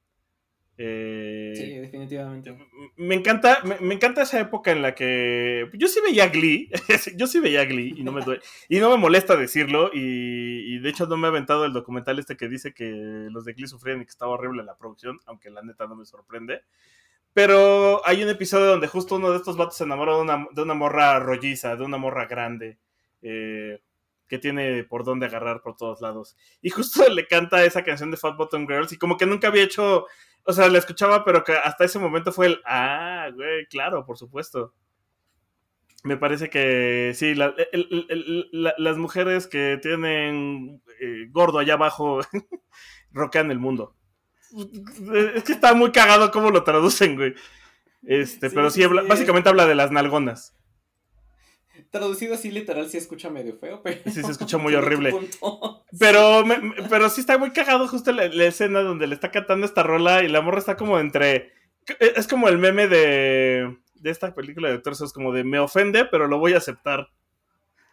Eh, 0.78 1.52
Sí, 1.54 1.76
definitivamente. 1.78 2.56
me 2.96 3.14
encanta, 3.14 3.60
me, 3.62 3.76
me 3.80 3.94
encanta 3.94 4.22
esa 4.22 4.40
época 4.40 4.72
en 4.72 4.80
la 4.80 4.94
que 4.94 5.68
yo 5.74 5.86
sí 5.86 6.00
veía 6.02 6.28
Glee, 6.28 6.70
yo 7.16 7.26
sí 7.26 7.40
veía 7.40 7.64
Glee 7.66 7.94
y 7.96 8.02
no 8.02 8.10
me 8.10 8.22
duele- 8.22 8.40
y 8.68 8.78
no 8.80 8.90
me 8.90 8.96
molesta 8.96 9.36
decirlo 9.36 9.90
y, 9.92 10.74
y 10.74 10.78
de 10.78 10.88
hecho 10.88 11.06
no 11.06 11.16
me 11.18 11.26
he 11.26 11.30
aventado 11.30 11.66
el 11.66 11.72
documental 11.74 12.18
este 12.18 12.36
que 12.36 12.48
dice 12.48 12.72
que 12.72 12.86
los 13.30 13.44
de 13.44 13.52
Glee 13.52 13.66
sufrían 13.68 14.00
y 14.00 14.04
que 14.06 14.10
estaba 14.10 14.32
horrible 14.32 14.64
la 14.64 14.76
producción, 14.76 15.20
aunque 15.26 15.50
la 15.50 15.62
neta 15.62 15.86
no 15.86 15.94
me 15.94 16.06
sorprende. 16.06 16.62
Pero 17.34 18.06
hay 18.06 18.22
un 18.22 18.28
episodio 18.28 18.66
donde 18.66 18.88
justo 18.88 19.16
uno 19.16 19.30
de 19.30 19.38
estos 19.38 19.56
vatos 19.56 19.76
se 19.76 19.84
enamora 19.84 20.14
de 20.16 20.22
una, 20.22 20.46
de 20.52 20.62
una 20.62 20.74
morra 20.74 21.18
rolliza, 21.18 21.76
de 21.76 21.84
una 21.84 21.96
morra 21.98 22.26
grande, 22.26 22.78
eh, 23.22 23.80
que 24.28 24.38
tiene 24.38 24.84
por 24.84 25.04
dónde 25.04 25.26
agarrar 25.26 25.62
por 25.62 25.76
todos 25.76 26.00
lados. 26.02 26.36
Y 26.60 26.70
justo 26.70 27.08
le 27.10 27.26
canta 27.26 27.64
esa 27.64 27.84
canción 27.84 28.10
de 28.10 28.16
Fat 28.18 28.36
Bottom 28.36 28.66
Girls 28.66 28.92
y 28.92 28.98
como 28.98 29.16
que 29.16 29.26
nunca 29.26 29.48
había 29.48 29.62
hecho 29.64 30.06
o 30.44 30.52
sea, 30.52 30.68
la 30.68 30.78
escuchaba, 30.78 31.24
pero 31.24 31.44
que 31.44 31.52
hasta 31.52 31.84
ese 31.84 31.98
momento 32.00 32.32
fue 32.32 32.46
el, 32.46 32.60
ah, 32.66 33.28
güey, 33.34 33.66
claro, 33.66 34.04
por 34.04 34.18
supuesto. 34.18 34.74
Me 36.04 36.16
parece 36.16 36.50
que 36.50 37.12
sí, 37.14 37.34
la- 37.36 37.54
las 38.78 38.96
mujeres 38.98 39.46
que 39.46 39.78
tienen 39.80 40.82
eh, 41.00 41.26
gordo 41.30 41.60
allá 41.60 41.74
abajo 41.74 42.20
roquean 43.12 43.50
el 43.52 43.60
mundo. 43.60 43.94
Es 45.34 45.44
que 45.44 45.52
está 45.52 45.74
muy 45.74 45.92
cagado 45.92 46.30
cómo 46.30 46.50
lo 46.50 46.64
traducen, 46.64 47.16
güey. 47.16 47.34
Este, 48.04 48.48
Sí, 48.48 48.54
pero 48.54 48.70
sí, 48.70 48.80
sí, 48.80 48.84
habla- 48.84 49.02
sí. 49.02 49.08
básicamente 49.08 49.48
habla 49.48 49.66
de 49.66 49.74
las 49.74 49.90
nalgonas. 49.90 50.54
Traducido 51.90 52.34
así 52.34 52.50
literal 52.50 52.88
sí 52.88 52.96
escucha 52.96 53.28
medio 53.30 53.56
feo, 53.58 53.82
pero... 53.82 54.00
Sí, 54.06 54.22
se 54.22 54.30
escucha 54.30 54.56
muy 54.58 54.74
horrible. 54.74 55.14
Pero, 55.98 56.44
me- 56.44 56.58
me- 56.58 56.74
pero 56.88 57.08
sí 57.10 57.20
está 57.20 57.36
muy 57.38 57.50
cagado 57.50 57.86
justo 57.86 58.12
la, 58.12 58.28
la 58.28 58.44
escena 58.46 58.80
donde 58.80 59.06
le 59.06 59.14
está 59.14 59.30
cantando 59.30 59.66
esta 59.66 59.82
rola 59.82 60.22
y 60.22 60.28
la 60.28 60.40
morra 60.40 60.58
está 60.58 60.76
como 60.76 60.98
entre... 60.98 61.52
Es 61.98 62.26
como 62.28 62.48
el 62.48 62.58
meme 62.58 62.88
de, 62.88 63.76
de 63.94 64.10
esta 64.10 64.34
película 64.34 64.70
de 64.70 64.78
tercios, 64.78 65.12
como 65.12 65.32
de 65.32 65.44
me 65.44 65.58
ofende, 65.58 66.04
pero 66.06 66.28
lo 66.28 66.38
voy 66.38 66.54
a 66.54 66.58
aceptar. 66.58 67.08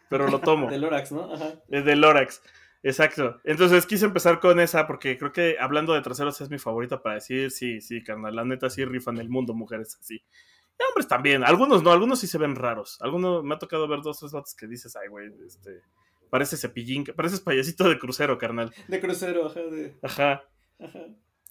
Pero 0.10 0.28
lo 0.28 0.39
tomo. 0.39 0.68
De 0.72 0.78
Lorax, 0.78 1.12
¿no? 1.12 1.34
Ajá. 1.34 1.54
Es 1.70 1.84
de 1.86 1.96
Lorax. 1.96 2.42
Exacto. 2.81 3.39
Entonces 3.43 3.86
quise 3.86 4.05
empezar 4.05 4.39
con 4.39 4.59
esa 4.59 4.88
porque 4.88 5.17
creo 5.17 5.31
que 5.31 5.57
hablando 5.59 5.93
de 5.93 6.01
traseros 6.01 6.39
es 6.41 6.50
mi 6.50 6.57
favorita 6.57 7.01
para 7.01 7.15
decir, 7.15 7.51
sí, 7.51 7.81
sí, 7.81 8.03
carnal, 8.03 8.36
la 8.36 8.45
neta 8.45 8.69
sí 8.69 8.86
rifan 8.86 9.17
el 9.17 9.29
mundo, 9.29 9.53
mujeres 9.53 9.98
así. 10.00 10.15
Y 10.15 10.83
hombres 10.88 11.07
también, 11.07 11.43
algunos 11.43 11.83
no, 11.83 11.91
algunos 11.91 12.19
sí 12.19 12.27
se 12.27 12.38
ven 12.38 12.55
raros. 12.55 12.98
Algunos 13.01 13.43
me 13.43 13.55
ha 13.55 13.59
tocado 13.59 13.88
ver 13.88 14.01
dos, 14.01 14.19
tres 14.19 14.31
vatos 14.31 14.55
que 14.55 14.67
dices, 14.67 14.95
ay, 14.95 15.09
güey, 15.09 15.29
este, 15.45 15.81
parece 16.29 16.55
cepillín, 16.55 17.03
pareces 17.03 17.41
payasito 17.41 17.89
de 17.89 18.00
crucero, 18.00 18.38
carnal. 18.38 18.71
De 18.88 19.00
crucero, 19.01 19.48
ajá, 19.48 19.59
de... 19.59 19.95
Ajá. 20.01 20.43
Ajá. 20.79 21.05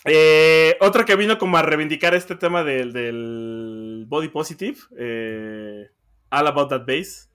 Eh, 0.04 0.76
otra 0.80 1.04
que 1.04 1.16
vino 1.16 1.38
como 1.38 1.56
a 1.56 1.62
reivindicar 1.62 2.14
este 2.14 2.36
tema 2.36 2.62
del, 2.62 2.92
del 2.92 4.04
body 4.06 4.28
positive, 4.28 4.78
eh, 4.96 5.90
All 6.30 6.46
About 6.46 6.70
That 6.70 6.86
Bass, 6.86 7.30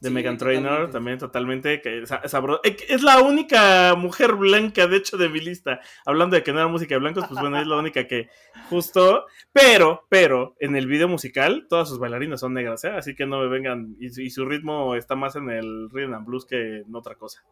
de 0.00 0.08
Sí, 0.08 0.14
Megan 0.14 0.38
Trainor, 0.38 0.90
también 0.90 1.18
totalmente, 1.18 1.80
que 1.82 2.02
es, 2.02 2.10
sabro- 2.10 2.60
eh, 2.64 2.74
que 2.74 2.92
es 2.94 3.02
la 3.02 3.20
única 3.20 3.94
mujer 3.96 4.34
blanca, 4.34 4.86
de 4.86 4.96
hecho, 4.96 5.16
de 5.18 5.28
mi 5.28 5.40
lista. 5.40 5.80
Hablando 6.06 6.36
de 6.36 6.42
que 6.42 6.52
no 6.52 6.58
era 6.58 6.68
música 6.68 6.94
de 6.94 7.00
blancos, 7.00 7.24
pues 7.28 7.38
bueno, 7.38 7.60
es 7.60 7.66
la 7.66 7.76
única 7.76 8.06
que 8.06 8.28
justo, 8.70 9.26
pero, 9.52 10.06
pero, 10.08 10.56
en 10.58 10.74
el 10.76 10.86
video 10.86 11.06
musical, 11.06 11.66
todas 11.68 11.88
sus 11.88 11.98
bailarinas 11.98 12.40
son 12.40 12.54
negras, 12.54 12.82
¿eh? 12.84 12.90
así 12.90 13.14
que 13.14 13.26
no 13.26 13.40
me 13.40 13.48
vengan, 13.48 13.94
y, 14.00 14.08
su- 14.10 14.22
y 14.22 14.30
su 14.30 14.46
ritmo 14.46 14.94
está 14.94 15.16
más 15.16 15.36
en 15.36 15.50
el 15.50 15.90
rhythm 15.90 16.14
and 16.14 16.26
blues 16.26 16.46
que 16.46 16.78
en 16.78 16.94
otra 16.96 17.14
cosa. 17.16 17.44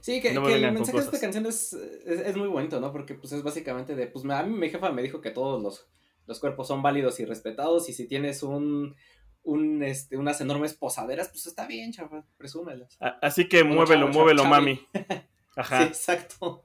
Sí, 0.00 0.20
que, 0.20 0.32
No 0.32 0.42
me 0.42 0.48
que 0.48 0.54
el 0.54 0.72
mensaje 0.72 0.98
de 0.98 1.04
esta 1.04 1.20
canción 1.20 1.46
es, 1.46 1.72
es, 1.72 2.20
es 2.20 2.36
muy 2.36 2.48
bonito, 2.48 2.80
¿no? 2.80 2.92
Porque 2.92 3.14
pues 3.14 3.32
es 3.32 3.42
básicamente 3.42 3.94
de, 3.96 4.06
pues 4.06 4.24
a 4.24 4.42
mí 4.42 4.54
mi 4.56 4.70
jefa 4.70 4.92
me 4.92 5.02
dijo 5.02 5.20
que 5.20 5.30
todos 5.30 5.62
los, 5.62 5.88
los 6.26 6.38
cuerpos 6.40 6.68
son 6.68 6.82
válidos 6.82 7.18
y 7.20 7.24
respetados 7.24 7.88
y 7.88 7.92
si 7.92 8.06
tienes 8.06 8.42
un, 8.42 8.94
un 9.48 9.82
este, 9.82 10.16
unas 10.16 10.40
enormes 10.40 10.74
posaderas, 10.74 11.28
pues 11.28 11.46
está 11.46 11.66
bien, 11.66 11.92
chaval, 11.92 12.24
presúmelas. 12.36 12.96
Así 13.22 13.48
que 13.48 13.64
muévelo, 13.64 14.06
chavo, 14.06 14.18
muévelo, 14.18 14.42
chavo, 14.42 14.54
mami. 14.54 14.80
Ajá. 15.56 15.78
Sí, 15.82 15.88
exacto. 15.88 16.64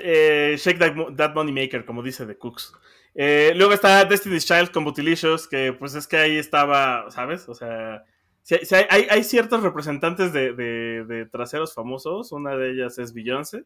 Eh, 0.00 0.56
Shake 0.58 0.78
that, 0.78 0.94
That 1.16 1.34
Money 1.34 1.52
Maker, 1.52 1.84
como 1.84 2.02
dice 2.02 2.26
The 2.26 2.36
Cooks. 2.36 2.72
Eh, 3.14 3.52
luego 3.56 3.72
está 3.72 4.04
Destiny's 4.04 4.46
Child 4.46 4.70
con 4.70 4.84
Bootylicious, 4.84 5.48
que 5.48 5.72
pues 5.72 5.94
es 5.94 6.06
que 6.06 6.16
ahí 6.18 6.36
estaba, 6.36 7.10
¿sabes? 7.10 7.48
O 7.48 7.54
sea, 7.54 8.04
sí 8.42 8.54
hay, 8.54 8.64
sí 8.64 8.74
hay- 9.10 9.24
ciertos 9.24 9.62
representantes 9.62 10.32
de, 10.32 10.52
de- 10.52 11.04
de 11.04 11.26
traseros 11.26 11.74
famosos, 11.74 12.30
una 12.32 12.56
de 12.56 12.70
ellas 12.72 12.98
es 12.98 13.12
Beyoncé, 13.14 13.64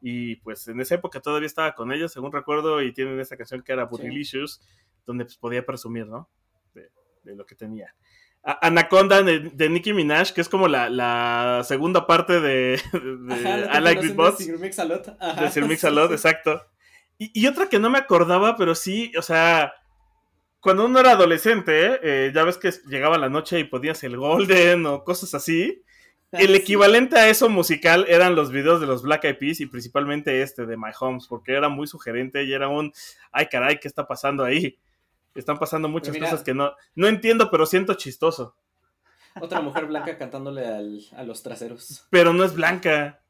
y 0.00 0.36
pues 0.36 0.68
en 0.68 0.80
esa 0.80 0.94
época 0.94 1.20
todavía 1.20 1.46
estaba 1.46 1.74
con 1.74 1.92
ellos, 1.92 2.12
según 2.12 2.32
recuerdo, 2.32 2.80
y 2.80 2.92
tienen 2.94 3.18
esa 3.20 3.36
canción 3.36 3.62
que 3.62 3.72
era 3.72 3.84
Bootylicious, 3.86 4.62
donde 5.06 5.24
pues 5.24 5.36
podía 5.36 5.66
presumir, 5.66 6.06
¿no? 6.06 6.30
De, 7.24 7.32
de 7.32 7.36
lo 7.36 7.46
que 7.46 7.54
tenía. 7.54 7.94
Anaconda 8.42 9.22
de, 9.22 9.40
de 9.40 9.68
Nicki 9.70 9.94
Minaj, 9.94 10.32
que 10.32 10.42
es 10.42 10.50
como 10.50 10.68
la, 10.68 10.90
la 10.90 11.62
segunda 11.64 12.06
parte 12.06 12.40
de, 12.40 12.78
de 12.92 13.34
Ajá, 13.34 13.78
I 13.78 13.82
Like 13.82 14.06
de 14.06 14.12
Boss 14.12 14.36
Sir 14.36 14.58
Mix-a-Lot. 14.58 15.16
Ajá, 15.18 15.42
de 15.44 15.50
Sir 15.50 15.64
Mix-a-Lot, 15.66 16.08
sí. 16.08 16.14
exacto. 16.14 16.62
Y, 17.16 17.30
y 17.42 17.46
otra 17.46 17.68
que 17.70 17.78
no 17.78 17.88
me 17.88 17.96
acordaba, 17.98 18.56
pero 18.56 18.74
sí, 18.74 19.12
o 19.16 19.22
sea, 19.22 19.72
cuando 20.60 20.84
uno 20.84 21.00
era 21.00 21.12
adolescente, 21.12 22.00
eh, 22.02 22.32
ya 22.34 22.44
ves 22.44 22.58
que 22.58 22.70
llegaba 22.86 23.16
la 23.16 23.30
noche 23.30 23.58
y 23.60 23.64
podías 23.64 24.04
el 24.04 24.18
Golden 24.18 24.84
o 24.86 25.04
cosas 25.04 25.34
así. 25.34 25.82
El 26.32 26.48
Sí. 26.48 26.54
equivalente 26.56 27.16
a 27.16 27.28
eso 27.28 27.48
musical 27.48 28.06
eran 28.08 28.34
los 28.34 28.50
videos 28.50 28.80
de 28.80 28.86
los 28.88 29.02
Black 29.02 29.24
Eyed 29.24 29.38
Peas 29.38 29.60
y 29.60 29.66
principalmente 29.66 30.42
este 30.42 30.66
de 30.66 30.76
My 30.76 30.90
Homes, 30.98 31.28
porque 31.28 31.52
era 31.52 31.68
muy 31.68 31.86
sugerente 31.86 32.42
y 32.42 32.52
era 32.52 32.68
un, 32.68 32.92
ay 33.30 33.46
caray, 33.46 33.78
¿qué 33.78 33.86
está 33.86 34.06
pasando 34.06 34.42
ahí? 34.42 34.76
Están 35.34 35.58
pasando 35.58 35.88
muchas 35.88 36.14
mira- 36.14 36.30
cosas 36.30 36.44
que 36.44 36.54
no, 36.54 36.72
no 36.94 37.08
entiendo, 37.08 37.50
pero 37.50 37.66
siento 37.66 37.94
chistoso. 37.94 38.56
Otra 39.40 39.60
mujer 39.60 39.86
blanca 39.86 40.16
cantándole 40.16 40.64
al, 40.64 41.00
a 41.16 41.24
los 41.24 41.42
traseros. 41.42 42.06
Pero 42.10 42.32
no 42.32 42.44
es 42.44 42.54
blanca, 42.54 43.20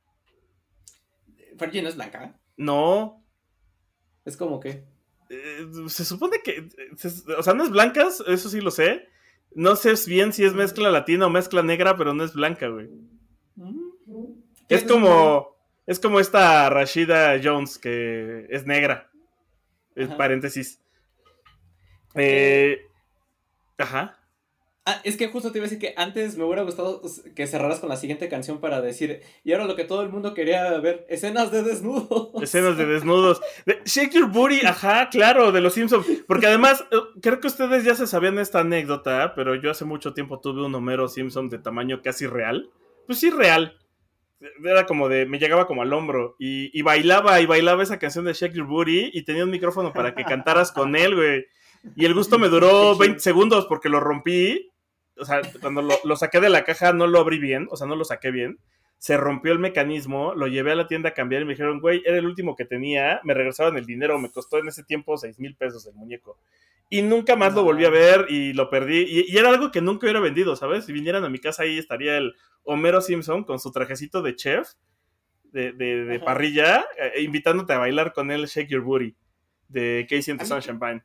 Fergie 1.56 1.82
no 1.82 1.88
es 1.88 1.96
blanca. 1.96 2.34
no. 2.56 3.20
Es 4.24 4.36
como 4.38 4.58
que. 4.58 4.84
Eh, 5.28 5.66
se 5.88 6.04
supone 6.04 6.40
que. 6.42 6.52
eh, 6.58 6.70
se- 6.96 7.32
o 7.34 7.42
sea, 7.42 7.52
no 7.54 7.64
es 7.64 7.70
blanca, 7.70 8.06
eso 8.26 8.48
sí 8.48 8.60
lo 8.60 8.70
sé. 8.70 9.06
No 9.54 9.76
sé 9.76 9.94
bien 10.06 10.32
si 10.32 10.44
es 10.44 10.52
mezcla 10.54 10.90
latina 10.90 11.26
o 11.26 11.30
mezcla 11.30 11.62
negra, 11.62 11.96
pero 11.96 12.12
no 12.14 12.24
es 12.24 12.32
blanca, 12.34 12.68
güey. 12.68 12.88
¿Qué 14.68 14.74
Es 14.76 14.84
como. 14.84 15.54
Es 15.86 16.00
como 16.00 16.18
esta 16.20 16.70
Rashida 16.70 17.38
Jones, 17.42 17.78
que 17.78 18.46
es 18.48 18.64
negra. 18.66 19.10
Ajá. 19.96 20.16
paréntesis. 20.16 20.80
Eh, 22.14 22.86
ajá. 23.78 24.18
Ah, 24.86 25.00
es 25.02 25.16
que 25.16 25.28
justo 25.28 25.50
te 25.50 25.56
iba 25.56 25.66
a 25.66 25.70
decir 25.70 25.78
que 25.78 25.94
antes 25.96 26.36
me 26.36 26.44
hubiera 26.44 26.62
gustado 26.62 27.00
que 27.34 27.46
cerraras 27.46 27.80
con 27.80 27.88
la 27.88 27.96
siguiente 27.96 28.28
canción 28.28 28.60
para 28.60 28.82
decir, 28.82 29.22
y 29.42 29.52
ahora 29.52 29.64
lo 29.64 29.76
que 29.76 29.84
todo 29.84 30.02
el 30.02 30.10
mundo 30.10 30.34
quería 30.34 30.78
ver, 30.78 31.06
escenas 31.08 31.50
de 31.50 31.62
desnudos. 31.62 32.30
Escenas 32.42 32.76
de 32.76 32.84
desnudos. 32.84 33.40
De 33.64 33.80
Shake 33.86 34.12
Your 34.12 34.30
Booty, 34.30 34.60
ajá, 34.66 35.08
claro, 35.08 35.52
de 35.52 35.62
los 35.62 35.72
Simpsons. 35.72 36.06
Porque 36.26 36.48
además, 36.48 36.84
eh, 36.90 36.98
creo 37.22 37.40
que 37.40 37.46
ustedes 37.46 37.84
ya 37.84 37.94
se 37.94 38.06
sabían 38.06 38.38
esta 38.38 38.60
anécdota, 38.60 39.32
pero 39.34 39.54
yo 39.54 39.70
hace 39.70 39.86
mucho 39.86 40.12
tiempo 40.12 40.38
tuve 40.38 40.66
un 40.66 40.74
Homero 40.74 41.08
Simpson 41.08 41.48
de 41.48 41.58
tamaño 41.58 42.02
casi 42.02 42.26
real. 42.26 42.68
Pues 43.06 43.18
sí, 43.18 43.30
real. 43.30 43.78
Era 44.62 44.84
como 44.84 45.08
de, 45.08 45.24
me 45.24 45.38
llegaba 45.38 45.66
como 45.66 45.80
al 45.80 45.94
hombro. 45.94 46.36
Y, 46.38 46.78
y 46.78 46.82
bailaba, 46.82 47.40
y 47.40 47.46
bailaba 47.46 47.82
esa 47.82 47.98
canción 47.98 48.26
de 48.26 48.34
Shake 48.34 48.52
Your 48.52 48.66
Booty, 48.66 49.12
y 49.14 49.22
tenía 49.22 49.44
un 49.44 49.50
micrófono 49.50 49.94
para 49.94 50.14
que 50.14 50.24
cantaras 50.24 50.72
con 50.72 50.94
él, 50.94 51.14
güey. 51.14 51.46
Y 51.96 52.04
el 52.04 52.14
gusto 52.14 52.38
me 52.40 52.48
duró 52.48 52.96
20 52.96 53.20
segundos 53.20 53.66
porque 53.66 53.88
lo 53.88 54.00
rompí 54.00 54.70
o 55.16 55.24
sea, 55.24 55.42
cuando 55.60 55.82
lo, 55.82 55.94
lo, 56.04 56.16
saqué 56.16 56.40
de 56.40 56.48
la 56.48 56.64
caja 56.64 56.92
no 56.92 57.06
lo 57.06 57.20
abrí 57.20 57.38
bien, 57.38 57.68
o 57.70 57.76
sea, 57.76 57.86
no 57.86 57.96
lo 57.96 58.04
saqué 58.04 58.30
bien. 58.30 58.58
Se 58.98 59.16
rompió 59.16 59.52
el 59.52 59.58
mecanismo, 59.58 60.34
lo 60.34 60.46
llevé 60.46 60.72
a 60.72 60.76
la 60.76 60.86
tienda 60.86 61.10
a 61.10 61.14
cambiar 61.14 61.42
y 61.42 61.44
me 61.44 61.52
dijeron, 61.52 61.80
güey, 61.80 62.02
era 62.06 62.16
el 62.16 62.26
último 62.26 62.56
que 62.56 62.64
tenía, 62.64 63.20
me 63.22 63.34
regresaban 63.34 63.76
el 63.76 63.84
dinero, 63.84 64.18
me 64.18 64.30
costó 64.30 64.58
en 64.58 64.68
ese 64.68 64.82
tiempo 64.82 65.16
6 65.16 65.38
mil 65.40 65.56
pesos 65.56 65.86
el 65.86 65.94
muñeco. 65.94 66.38
Y 66.90 67.02
nunca 67.02 67.36
más 67.36 67.54
lo 67.54 67.64
volví 67.64 67.84
a 67.84 67.90
ver 67.90 68.26
y 68.28 68.52
lo 68.52 68.70
perdí. 68.70 69.02
Y, 69.02 69.32
y, 69.32 69.36
era 69.36 69.50
algo 69.50 69.70
que 69.70 69.80
nunca 69.80 70.06
hubiera 70.06 70.20
vendido, 70.20 70.56
¿sabes? 70.56 70.86
Si 70.86 70.92
vinieran 70.92 71.24
a 71.24 71.28
mi 71.28 71.38
casa 71.38 71.64
ahí 71.64 71.78
estaría 71.78 72.16
el 72.16 72.34
Homero 72.62 73.00
Simpson 73.00 73.44
con 73.44 73.58
su 73.58 73.72
trajecito 73.72 74.22
de 74.22 74.36
chef, 74.36 74.70
de, 75.44 75.72
de, 75.72 76.04
de 76.04 76.20
parrilla, 76.20 76.84
eh, 76.98 77.22
invitándote 77.22 77.72
a 77.72 77.78
bailar 77.78 78.12
con 78.12 78.30
él 78.30 78.46
Shake 78.46 78.70
Your 78.70 78.82
Booty, 78.82 79.14
de 79.68 80.06
Casey 80.08 80.32
and 80.32 80.40
the 80.40 80.46
Sunshine 80.46 80.78
Band. 80.78 81.02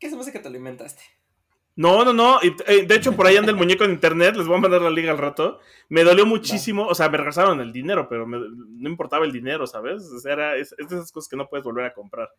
¿Qué 0.00 0.08
se 0.08 0.16
me 0.16 0.22
hace 0.22 0.32
que 0.32 0.40
te 0.40 0.50
lo 0.50 0.56
inventaste? 0.56 1.02
No, 1.76 2.04
no, 2.04 2.12
no. 2.12 2.40
Eh, 2.42 2.84
de 2.86 2.94
hecho, 2.94 3.14
por 3.14 3.26
ahí 3.26 3.36
anda 3.36 3.52
el 3.52 3.56
muñeco 3.56 3.84
en 3.84 3.92
internet. 3.92 4.34
Les 4.34 4.46
voy 4.46 4.56
a 4.56 4.60
mandar 4.60 4.82
la 4.82 4.90
liga 4.90 5.12
al 5.12 5.18
rato. 5.18 5.60
Me 5.88 6.02
dolió 6.02 6.26
muchísimo. 6.26 6.86
O 6.86 6.94
sea, 6.94 7.08
me 7.08 7.18
regresaron 7.18 7.60
el 7.60 7.72
dinero, 7.72 8.08
pero 8.08 8.26
me, 8.26 8.38
no 8.38 8.88
importaba 8.88 9.24
el 9.24 9.32
dinero, 9.32 9.66
¿sabes? 9.66 10.02
O 10.10 10.18
sea, 10.18 10.32
era, 10.32 10.56
es, 10.56 10.74
es, 10.78 10.88
de 10.88 10.96
esas 10.96 11.12
cosas 11.12 11.28
que 11.28 11.36
no 11.36 11.48
puedes 11.48 11.64
volver 11.64 11.84
a 11.84 11.92
comprar. 11.92 12.30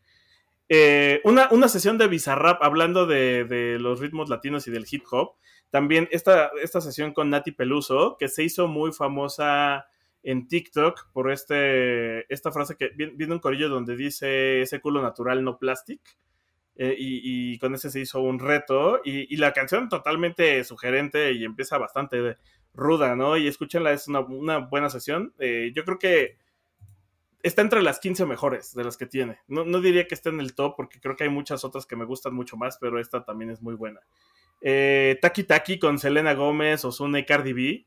Eh, 0.69 1.21
una, 1.23 1.49
una, 1.51 1.67
sesión 1.67 1.97
de 1.97 2.07
Bizarrap 2.07 2.63
hablando 2.63 3.05
de, 3.05 3.45
de, 3.45 3.77
los 3.77 3.99
ritmos 3.99 4.29
latinos 4.29 4.67
y 4.67 4.71
del 4.71 4.87
hip 4.89 5.03
hop. 5.11 5.33
También 5.69 6.07
esta, 6.11 6.51
esta 6.61 6.81
sesión 6.81 7.13
con 7.13 7.29
Nati 7.29 7.51
Peluso, 7.51 8.17
que 8.19 8.27
se 8.27 8.43
hizo 8.43 8.67
muy 8.67 8.91
famosa 8.91 9.85
en 10.23 10.47
TikTok 10.47 11.11
por 11.13 11.31
este, 11.31 12.31
esta 12.33 12.51
frase 12.51 12.75
que 12.75 12.89
viene 12.89 13.33
un 13.33 13.39
corillo 13.39 13.69
donde 13.69 13.95
dice 13.95 14.61
ese 14.61 14.81
culo 14.81 15.01
natural, 15.01 15.43
no 15.43 15.57
plastic. 15.57 16.01
Eh, 16.83 16.95
y, 16.97 17.53
y, 17.53 17.59
con 17.59 17.75
ese 17.75 17.91
se 17.91 17.99
hizo 17.99 18.21
un 18.21 18.39
reto 18.39 19.01
y, 19.05 19.31
y, 19.31 19.37
la 19.37 19.53
canción 19.53 19.87
totalmente 19.87 20.63
sugerente 20.63 21.31
y 21.31 21.45
empieza 21.45 21.77
bastante 21.77 22.37
ruda, 22.73 23.15
¿no? 23.15 23.37
Y 23.37 23.47
escúchenla, 23.47 23.91
es 23.91 24.07
una, 24.07 24.21
una 24.21 24.57
buena 24.57 24.89
sesión. 24.89 25.31
Eh, 25.37 25.71
yo 25.75 25.85
creo 25.85 25.99
que 25.99 26.39
está 27.43 27.61
entre 27.61 27.83
las 27.83 27.99
15 27.99 28.25
mejores 28.25 28.73
de 28.73 28.83
las 28.83 28.97
que 28.97 29.05
tiene. 29.05 29.37
No, 29.47 29.63
no, 29.63 29.79
diría 29.79 30.07
que 30.07 30.15
esté 30.15 30.29
en 30.29 30.39
el 30.39 30.55
top 30.55 30.73
porque 30.75 30.99
creo 30.99 31.15
que 31.15 31.25
hay 31.25 31.29
muchas 31.29 31.63
otras 31.63 31.85
que 31.85 31.95
me 31.95 32.05
gustan 32.05 32.33
mucho 32.33 32.57
más, 32.57 32.79
pero 32.81 32.99
esta 32.99 33.23
también 33.23 33.51
es 33.51 33.61
muy 33.61 33.75
buena. 33.75 33.99
Eh, 34.59 35.19
Taki 35.21 35.43
Taki 35.43 35.77
con 35.77 35.99
Selena 35.99 36.33
Gómez, 36.33 36.83
Ozuna 36.83 37.19
y 37.19 37.25
Cardi 37.27 37.53
B. 37.53 37.85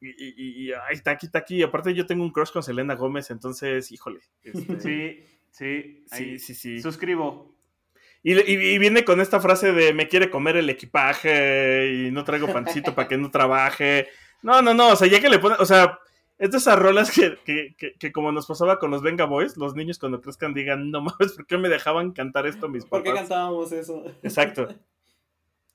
Y, 0.00 0.08
y, 0.08 0.66
y, 0.66 0.72
ay, 0.72 1.00
Taki 1.00 1.28
Taki, 1.28 1.62
aparte 1.62 1.94
yo 1.94 2.06
tengo 2.06 2.24
un 2.24 2.32
crush 2.32 2.50
con 2.50 2.64
Selena 2.64 2.96
Gómez, 2.96 3.30
entonces, 3.30 3.92
híjole. 3.92 4.18
Este... 4.42 4.80
Sí, 4.80 5.24
sí, 5.52 6.04
sí, 6.06 6.38
sí, 6.40 6.54
sí. 6.56 6.82
Suscribo. 6.82 7.55
Y, 8.26 8.32
y, 8.32 8.74
y, 8.74 8.78
viene 8.78 9.04
con 9.04 9.20
esta 9.20 9.38
frase 9.38 9.70
de 9.70 9.94
me 9.94 10.08
quiere 10.08 10.30
comer 10.30 10.56
el 10.56 10.68
equipaje 10.68 11.92
y 11.92 12.10
no 12.10 12.24
traigo 12.24 12.52
pancito 12.52 12.92
para 12.92 13.06
que 13.06 13.16
no 13.16 13.30
trabaje. 13.30 14.08
No, 14.42 14.62
no, 14.62 14.74
no, 14.74 14.88
o 14.88 14.96
sea, 14.96 15.06
ya 15.06 15.20
que 15.20 15.28
le 15.28 15.38
pone, 15.38 15.54
o 15.60 15.64
sea, 15.64 16.00
es 16.36 16.50
de 16.50 16.58
esas 16.58 16.76
rolas 16.76 17.12
que, 17.12 17.38
que, 17.44 17.76
que, 17.78 17.94
que, 17.94 18.10
como 18.10 18.32
nos 18.32 18.48
pasaba 18.48 18.80
con 18.80 18.90
los 18.90 19.00
Venga 19.00 19.26
Boys, 19.26 19.56
los 19.56 19.76
niños 19.76 20.00
cuando 20.00 20.20
crezcan 20.20 20.54
digan, 20.54 20.90
no 20.90 21.02
mames, 21.02 21.34
¿por 21.36 21.46
qué 21.46 21.56
me 21.56 21.68
dejaban 21.68 22.10
cantar 22.10 22.48
esto 22.48 22.68
mis 22.68 22.82
papás? 22.82 23.04
¿Por 23.04 23.04
qué 23.04 23.14
cantábamos 23.16 23.70
eso? 23.70 24.02
Exacto. 24.24 24.74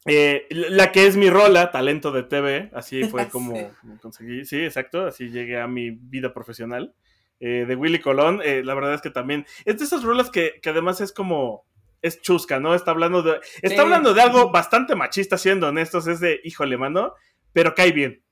Eh, 0.05 0.45
la 0.49 0.91
que 0.91 1.07
es 1.07 1.15
mi 1.15 1.29
rola, 1.29 1.71
talento 1.71 2.11
de 2.11 2.23
TV, 2.23 2.69
así 2.73 3.01
fue 3.05 3.29
como 3.29 3.55
sí. 3.55 3.65
conseguí, 4.01 4.43
sí, 4.43 4.61
exacto, 4.61 5.05
así 5.05 5.29
llegué 5.29 5.61
a 5.61 5.69
mi 5.69 5.91
vida 5.91 6.33
profesional. 6.33 6.93
Eh, 7.39 7.65
de 7.65 7.75
Willy 7.77 7.99
Colón, 7.99 8.41
eh, 8.43 8.61
la 8.63 8.75
verdad 8.75 8.93
es 8.93 9.01
que 9.01 9.09
también, 9.09 9.45
es 9.63 9.79
de 9.79 9.85
esas 9.85 10.03
rolas 10.03 10.29
que, 10.29 10.59
que 10.61 10.69
además 10.69 10.99
es 10.99 11.11
como, 11.11 11.65
es 12.01 12.21
chusca, 12.21 12.59
¿no? 12.59 12.73
Está 12.75 12.91
hablando 12.91 13.21
de. 13.21 13.39
Está 13.61 13.69
sí. 13.69 13.79
hablando 13.79 14.13
de 14.13 14.21
algo 14.21 14.51
bastante 14.51 14.95
machista, 14.95 15.37
siendo 15.37 15.67
honestos. 15.67 16.07
Es 16.07 16.19
de, 16.19 16.39
híjole, 16.43 16.77
mano, 16.77 17.13
pero 17.53 17.73
cae 17.75 17.91
bien. 17.91 18.23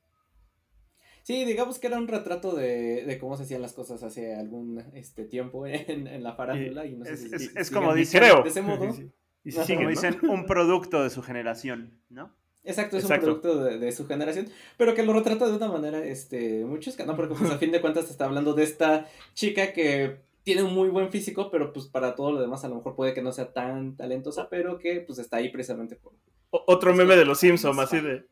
Sí, 1.24 1.46
digamos 1.46 1.78
que 1.78 1.88
era 1.88 1.98
un 1.98 2.08
retrato 2.08 2.56
de, 2.56 3.06
de 3.06 3.20
cómo 3.20 3.38
se 3.38 3.44
hacían 3.44 3.62
las 3.62 3.74
cosas 3.74 4.02
hace 4.02 4.34
algún 4.34 4.84
este, 4.94 5.26
tiempo 5.26 5.68
en, 5.68 6.08
en 6.08 6.24
la 6.24 6.34
farándula. 6.34 6.86
Y 6.86 6.96
no 6.96 7.06
sé 7.06 7.14
es, 7.14 7.20
si, 7.20 7.36
es, 7.36 7.42
si, 7.42 7.52
es 7.56 7.68
si 7.68 7.74
como 7.74 7.94
dicen, 7.94 8.22
creo. 8.22 8.42
de 8.42 8.50
ese 8.50 8.62
modo. 8.62 8.92
Sí, 8.94 9.12
y 9.44 9.52
si 9.52 9.62
siguen, 9.62 9.78
como 9.78 9.90
¿no? 9.90 9.90
dicen, 9.90 10.18
un 10.30 10.46
producto 10.46 11.04
de 11.04 11.10
su 11.10 11.22
generación, 11.22 12.02
¿no? 12.10 12.36
Exacto, 12.64 12.98
es 12.98 13.04
Exacto. 13.04 13.28
un 13.28 13.42
producto 13.42 13.64
de, 13.64 13.80
de, 13.80 13.92
su 13.92 14.06
generación, 14.06 14.48
pero 14.78 14.94
que 14.94 15.04
lo 15.04 15.14
retrata 15.14 15.48
de 15.48 15.56
una 15.56 15.70
manera 15.70 16.04
este, 16.04 16.66
muy 16.66 16.80
chusca, 16.80 17.06
¿no? 17.06 17.16
Porque 17.16 17.36
pues 17.36 17.50
a 17.50 17.58
fin 17.60 17.72
de 17.72 17.80
cuentas 17.80 18.10
está 18.10 18.26
hablando 18.26 18.54
de 18.54 18.64
esta 18.64 19.08
chica 19.34 19.72
que 19.72 20.18
tiene 20.50 20.64
un 20.64 20.74
muy 20.74 20.90
buen 20.90 21.12
físico, 21.12 21.52
pero 21.52 21.72
pues 21.72 21.86
para 21.86 22.16
todo 22.16 22.32
lo 22.32 22.42
demás 22.42 22.66
a 22.66 22.70
lo 22.70 22.74
mejor 22.78 22.96
puede 22.96 23.14
que 23.14 23.22
no 23.22 23.32
sea 23.32 23.54
tan 23.54 23.96
talentosa, 23.96 24.50
pero 24.50 24.80
que 24.80 25.02
pues 25.02 25.20
está 25.20 25.38
ahí 25.38 25.50
precisamente 25.50 25.96
por... 25.96 26.14
O 26.50 26.64
otro 26.66 26.96
meme 26.96 27.16
de 27.16 27.24
los 27.24 27.40
Simpsons, 27.40 27.78
así 27.78 28.00
de... 28.00 28.26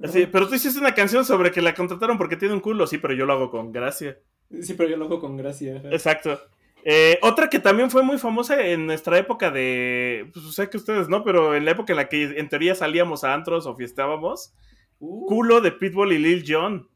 Así, 0.00 0.26
pero 0.26 0.46
tú 0.46 0.54
hiciste 0.54 0.78
una 0.78 0.94
canción 0.94 1.24
sobre 1.24 1.50
que 1.50 1.60
la 1.60 1.74
contrataron 1.74 2.16
porque 2.16 2.36
tiene 2.36 2.54
un 2.54 2.60
culo, 2.60 2.86
sí, 2.86 2.98
pero 2.98 3.12
yo 3.12 3.26
lo 3.26 3.32
hago 3.32 3.50
con 3.50 3.72
gracia. 3.72 4.20
Sí, 4.62 4.74
pero 4.74 4.88
yo 4.88 4.96
lo 4.96 5.06
hago 5.06 5.18
con 5.18 5.36
gracia. 5.36 5.82
Exacto. 5.90 6.40
Eh, 6.84 7.18
otra 7.22 7.50
que 7.50 7.58
también 7.58 7.90
fue 7.90 8.04
muy 8.04 8.18
famosa 8.18 8.64
en 8.64 8.86
nuestra 8.86 9.18
época 9.18 9.50
de, 9.50 10.30
pues 10.32 10.54
sé 10.54 10.70
que 10.70 10.76
ustedes 10.76 11.08
no, 11.08 11.24
pero 11.24 11.56
en 11.56 11.64
la 11.64 11.72
época 11.72 11.92
en 11.92 11.96
la 11.96 12.08
que 12.08 12.38
en 12.38 12.48
teoría 12.48 12.76
salíamos 12.76 13.24
a 13.24 13.34
antros 13.34 13.66
o 13.66 13.74
fiestábamos, 13.74 14.54
uh. 15.00 15.26
culo 15.26 15.60
de 15.60 15.72
Pitbull 15.72 16.12
y 16.12 16.18
Lil 16.18 16.44
Jon. 16.46 16.88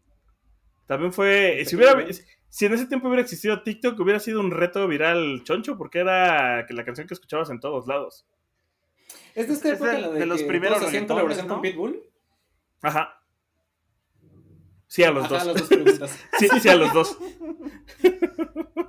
También 0.86 1.12
fue, 1.12 1.64
si 1.66 1.74
hubiera, 1.74 2.06
si 2.52 2.66
en 2.66 2.74
ese 2.74 2.84
tiempo 2.84 3.08
hubiera 3.08 3.22
existido 3.22 3.62
TikTok, 3.62 3.98
hubiera 3.98 4.20
sido 4.20 4.38
un 4.38 4.50
reto 4.50 4.86
viral 4.86 5.42
choncho, 5.42 5.78
porque 5.78 6.00
era 6.00 6.66
la 6.68 6.84
canción 6.84 7.06
que 7.06 7.14
escuchabas 7.14 7.48
en 7.48 7.60
todos 7.60 7.86
lados. 7.86 8.26
¿Es 9.34 9.48
de 9.48 9.54
esta 9.54 9.68
es 9.70 9.74
época 9.76 9.92
de, 9.92 10.00
la 10.02 10.08
de, 10.10 10.18
de 10.18 10.26
los 10.26 10.42
que 10.42 10.48
primeros 10.48 10.76
todos 10.76 10.88
hacían 10.88 11.06
colaboración 11.06 11.48
¿no? 11.48 11.54
con 11.54 11.62
Pitbull? 11.62 12.02
Ajá. 12.82 13.22
Sí, 14.86 15.02
a 15.02 15.10
los 15.12 15.24
Ajá, 15.24 15.34
dos. 15.34 15.46
las 15.46 15.56
dos 15.56 15.68
preguntas. 15.68 16.24
sí, 16.38 16.48
sí, 16.60 16.68
a 16.68 16.76
los 16.76 16.92
dos. 16.92 17.16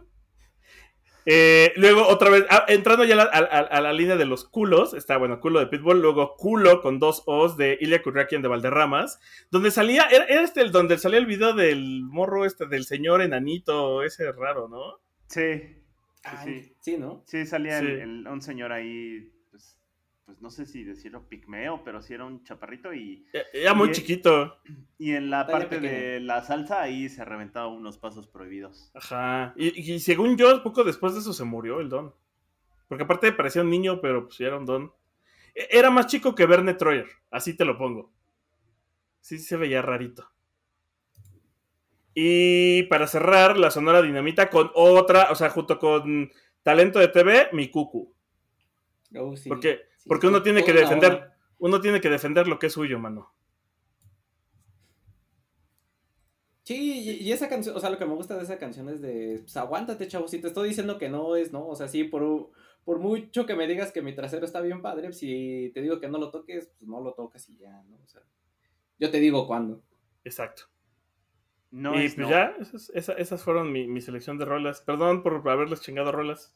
Eh, 1.25 1.73
luego, 1.77 2.07
otra 2.07 2.29
vez, 2.29 2.45
ah, 2.49 2.65
entrando 2.67 3.05
ya 3.05 3.13
a 3.13 3.17
la, 3.17 3.23
a, 3.23 3.59
a 3.59 3.81
la, 3.81 3.93
línea 3.93 4.17
de 4.17 4.25
los 4.25 4.43
culos, 4.43 4.93
está, 4.93 5.17
bueno, 5.17 5.39
culo 5.39 5.59
de 5.59 5.67
Pitbull, 5.67 6.01
luego 6.01 6.35
culo 6.35 6.81
con 6.81 6.99
dos 6.99 7.23
O's 7.25 7.55
de 7.55 7.77
Ilya 7.79 8.01
Kuryakin 8.01 8.41
de 8.41 8.49
Valderramas, 8.49 9.19
donde 9.49 9.71
salía, 9.71 10.07
era, 10.11 10.25
era, 10.25 10.41
este 10.41 10.61
el 10.61 10.71
donde 10.71 10.97
salía 10.97 11.19
el 11.19 11.25
video 11.25 11.53
del 11.53 12.03
morro 12.03 12.45
este, 12.45 12.67
del 12.67 12.85
señor 12.85 13.21
enanito, 13.21 14.03
ese 14.03 14.31
raro, 14.31 14.67
¿no? 14.67 14.99
Sí. 15.27 15.77
Ay, 16.23 16.61
sí. 16.63 16.75
sí, 16.79 16.97
¿no? 16.97 17.23
Sí, 17.25 17.45
salía 17.45 17.79
sí. 17.79 17.85
El, 17.85 17.99
el, 17.99 18.27
un 18.27 18.41
señor 18.41 18.71
ahí, 18.71 19.29
pues, 20.25 20.41
no 20.41 20.49
sé 20.49 20.65
si 20.65 20.83
decirlo 20.83 21.27
pigmeo, 21.27 21.83
pero 21.83 22.01
sí 22.01 22.13
era 22.13 22.25
un 22.25 22.43
chaparrito 22.43 22.93
y... 22.93 23.25
Era 23.51 23.73
muy 23.73 23.89
y, 23.89 23.91
chiquito. 23.91 24.57
Y 24.97 25.11
en 25.11 25.29
la 25.29 25.39
Dale 25.43 25.51
parte 25.51 25.75
pequeño. 25.79 25.91
de 25.91 26.19
la 26.21 26.41
salsa 26.43 26.81
ahí 26.81 27.09
se 27.09 27.25
reventaba 27.25 27.67
unos 27.67 27.97
pasos 27.97 28.27
prohibidos. 28.27 28.91
Ajá. 28.93 29.53
Y, 29.55 29.93
y, 29.93 29.99
según 29.99 30.37
yo, 30.37 30.63
poco 30.63 30.83
después 30.83 31.13
de 31.13 31.19
eso 31.19 31.33
se 31.33 31.43
murió 31.43 31.79
el 31.81 31.89
don. 31.89 32.13
Porque 32.87 33.03
aparte 33.03 33.31
parecía 33.31 33.61
un 33.63 33.69
niño, 33.69 33.99
pero 34.01 34.25
pues 34.27 34.39
era 34.39 34.57
un 34.57 34.65
don. 34.65 34.93
E, 35.55 35.67
Era 35.71 35.89
más 35.89 36.07
chico 36.07 36.35
que 36.35 36.45
Verne 36.45 36.73
Troyer, 36.73 37.07
así 37.31 37.55
te 37.55 37.65
lo 37.65 37.77
pongo. 37.77 38.11
Sí 39.19 39.39
se 39.39 39.57
veía 39.57 39.81
rarito. 39.81 40.29
Y 42.13 42.83
para 42.83 43.07
cerrar, 43.07 43.57
la 43.57 43.71
Sonora 43.71 44.01
Dinamita 44.01 44.49
con 44.49 44.71
otra, 44.75 45.31
o 45.31 45.35
sea, 45.35 45.49
junto 45.49 45.79
con 45.79 46.31
Talento 46.61 46.99
de 46.99 47.07
TV, 47.07 47.49
mi 47.53 47.69
cucu. 47.69 48.13
Oh, 49.17 49.35
sí. 49.35 49.49
Porque, 49.49 49.81
sí, 49.97 50.09
porque 50.09 50.27
uno 50.27 50.41
tiene 50.41 50.63
que 50.63 50.73
defender, 50.73 51.31
uno 51.59 51.81
tiene 51.81 52.01
que 52.01 52.09
defender 52.09 52.47
lo 52.47 52.59
que 52.59 52.67
es 52.67 52.73
suyo, 52.73 52.99
mano. 52.99 53.33
Sí, 56.63 56.99
y, 56.99 57.27
y, 57.27 57.31
esa 57.33 57.49
canción, 57.49 57.75
o 57.75 57.79
sea, 57.79 57.89
lo 57.89 57.97
que 57.97 58.05
me 58.05 58.13
gusta 58.13 58.37
de 58.37 58.43
esa 58.43 58.57
canción 58.57 58.87
es 58.87 59.01
de, 59.01 59.39
pues 59.41 59.57
aguántate, 59.57 60.07
chavo, 60.07 60.29
si 60.29 60.39
te 60.39 60.47
estoy 60.47 60.69
diciendo 60.69 60.97
que 60.97 61.09
no 61.09 61.35
es, 61.35 61.51
¿no? 61.51 61.67
O 61.67 61.75
sea, 61.75 61.89
sí, 61.89 62.05
por, 62.05 62.51
por 62.85 62.99
mucho 62.99 63.45
que 63.45 63.55
me 63.55 63.67
digas 63.67 63.91
que 63.91 64.01
mi 64.01 64.15
trasero 64.15 64.45
está 64.45 64.61
bien 64.61 64.81
padre, 64.81 65.11
si 65.11 65.71
te 65.73 65.81
digo 65.81 65.99
que 65.99 66.07
no 66.07 66.17
lo 66.19 66.31
toques, 66.31 66.71
pues 66.79 66.89
no 66.89 67.01
lo 67.01 67.13
tocas 67.13 67.49
y 67.49 67.57
ya, 67.57 67.83
¿no? 67.83 67.97
O 68.01 68.07
sea, 68.07 68.21
yo 68.97 69.11
te 69.11 69.19
digo 69.19 69.45
cuándo. 69.45 69.83
Exacto. 70.23 70.63
No 71.71 71.99
y 71.99 72.05
es, 72.05 72.15
pues 72.15 72.27
no. 72.27 72.31
ya, 72.31 72.55
esas, 72.59 72.91
esas, 72.91 73.17
esas 73.17 73.43
fueron 73.43 73.71
mi, 73.71 73.87
mi, 73.87 73.99
selección 73.99 74.37
de 74.37 74.45
rolas. 74.45 74.81
Perdón 74.81 75.23
por 75.23 75.47
haberles 75.49 75.81
chingado 75.81 76.11
rolas. 76.11 76.55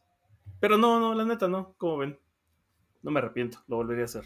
Pero 0.60 0.78
no, 0.78 1.00
no, 1.00 1.16
la 1.16 1.26
neta 1.26 1.48
no, 1.48 1.74
como 1.78 1.98
ven. 1.98 2.20
No 3.08 3.14
me 3.14 3.20
arrepiento, 3.22 3.60
lo 3.70 3.78
volvería 3.78 4.04
a 4.04 4.06
hacer. 4.08 4.26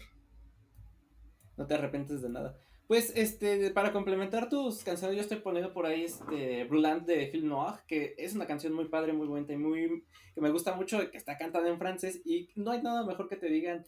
no 1.56 1.68
te 1.68 1.74
arrepientes 1.74 2.20
de 2.20 2.28
nada. 2.28 2.58
Pues, 2.88 3.12
este, 3.14 3.70
para 3.70 3.92
complementar 3.92 4.48
tus 4.48 4.82
canciones, 4.82 5.14
yo 5.14 5.22
estoy 5.22 5.38
poniendo 5.38 5.72
por 5.72 5.86
ahí, 5.86 6.02
este, 6.02 6.64
Bruland 6.64 7.06
de 7.06 7.28
Film 7.28 7.46
Noir, 7.46 7.74
que 7.86 8.16
es 8.18 8.34
una 8.34 8.44
canción 8.44 8.72
muy 8.72 8.88
padre, 8.88 9.12
muy 9.12 9.28
bonita 9.28 9.52
y 9.52 9.56
muy, 9.56 10.04
que 10.34 10.40
me 10.40 10.50
gusta 10.50 10.74
mucho, 10.74 10.98
que 11.12 11.16
está 11.16 11.38
cantada 11.38 11.68
en 11.68 11.78
francés, 11.78 12.22
y 12.24 12.48
no 12.56 12.72
hay 12.72 12.82
nada 12.82 13.06
mejor 13.06 13.28
que 13.28 13.36
te 13.36 13.46
digan, 13.46 13.84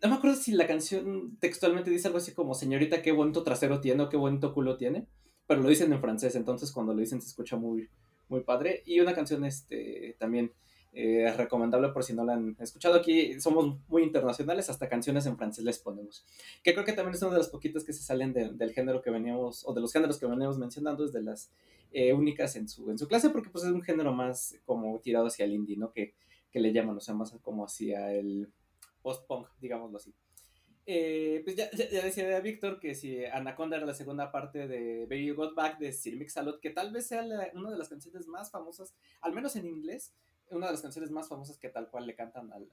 no 0.00 0.08
me 0.10 0.14
acuerdo 0.14 0.36
si 0.36 0.52
la 0.52 0.68
canción 0.68 1.36
textualmente 1.40 1.90
dice 1.90 2.06
algo 2.06 2.18
así 2.18 2.32
como, 2.32 2.54
señorita, 2.54 3.02
qué 3.02 3.10
bonito 3.10 3.42
trasero 3.42 3.80
tiene 3.80 4.04
o 4.04 4.08
qué 4.08 4.16
bonito 4.16 4.54
culo 4.54 4.76
tiene, 4.76 5.08
pero 5.48 5.60
lo 5.60 5.68
dicen 5.68 5.92
en 5.92 6.00
francés, 6.00 6.36
entonces 6.36 6.70
cuando 6.70 6.94
lo 6.94 7.00
dicen 7.00 7.20
se 7.20 7.26
escucha 7.26 7.56
muy, 7.56 7.90
muy 8.28 8.44
padre, 8.44 8.80
y 8.86 9.00
una 9.00 9.12
canción, 9.12 9.44
este, 9.44 10.14
también 10.20 10.52
eh, 10.92 11.32
recomendable 11.36 11.90
por 11.90 12.02
si 12.02 12.14
no 12.14 12.24
la 12.24 12.34
han 12.34 12.56
escuchado. 12.58 12.96
Aquí 12.96 13.38
somos 13.40 13.78
muy 13.88 14.02
internacionales, 14.02 14.70
hasta 14.70 14.88
canciones 14.88 15.26
en 15.26 15.36
francés 15.36 15.64
les 15.64 15.78
ponemos. 15.78 16.24
Que 16.62 16.72
creo 16.72 16.84
que 16.84 16.92
también 16.92 17.14
es 17.14 17.22
una 17.22 17.32
de 17.32 17.38
las 17.38 17.48
poquitas 17.48 17.84
que 17.84 17.92
se 17.92 18.02
salen 18.02 18.32
del 18.32 18.72
género 18.72 19.02
que 19.02 19.10
veníamos, 19.10 19.66
o 19.66 19.74
de 19.74 19.80
los 19.80 19.92
géneros 19.92 20.18
que 20.18 20.26
veníamos 20.26 20.58
mencionando, 20.58 21.04
es 21.04 21.12
de 21.12 21.22
las 21.22 21.50
eh, 21.92 22.12
únicas 22.12 22.56
en 22.56 22.68
su, 22.68 22.90
en 22.90 22.98
su 22.98 23.06
clase, 23.06 23.30
porque 23.30 23.50
pues 23.50 23.64
es 23.64 23.70
un 23.70 23.82
género 23.82 24.12
más 24.12 24.56
como 24.64 24.98
tirado 25.00 25.26
hacia 25.26 25.44
el 25.44 25.52
indie, 25.52 25.76
¿no? 25.76 25.92
Que, 25.92 26.14
que 26.50 26.60
le 26.60 26.72
llaman, 26.72 26.96
o 26.96 27.00
sea, 27.00 27.14
más 27.14 27.32
como 27.42 27.64
hacia 27.64 28.12
el 28.12 28.48
post-punk, 29.02 29.48
digámoslo 29.60 29.98
así. 29.98 30.14
Eh, 30.90 31.42
pues 31.44 31.54
ya, 31.54 31.70
ya, 31.70 32.02
decía 32.02 32.40
Víctor 32.40 32.80
que 32.80 32.94
si 32.94 33.22
Anaconda 33.22 33.76
era 33.76 33.84
la 33.84 33.92
segunda 33.92 34.32
parte 34.32 34.66
de 34.66 35.04
Baby 35.04 35.32
Got 35.32 35.54
Back 35.54 35.78
de 35.78 35.92
Sir 35.92 36.16
Mix-a-Lot, 36.16 36.60
que 36.60 36.70
tal 36.70 36.92
vez 36.92 37.06
sea 37.06 37.26
una 37.52 37.70
de 37.70 37.76
las 37.76 37.90
canciones 37.90 38.26
más 38.26 38.50
famosas, 38.50 38.94
al 39.20 39.34
menos 39.34 39.54
en 39.56 39.66
inglés, 39.66 40.14
una 40.50 40.66
de 40.66 40.72
las 40.72 40.82
canciones 40.82 41.10
más 41.10 41.28
famosas 41.28 41.58
que 41.58 41.68
tal 41.68 41.88
cual 41.88 42.06
le 42.06 42.14
cantan 42.14 42.50
al, 42.52 42.68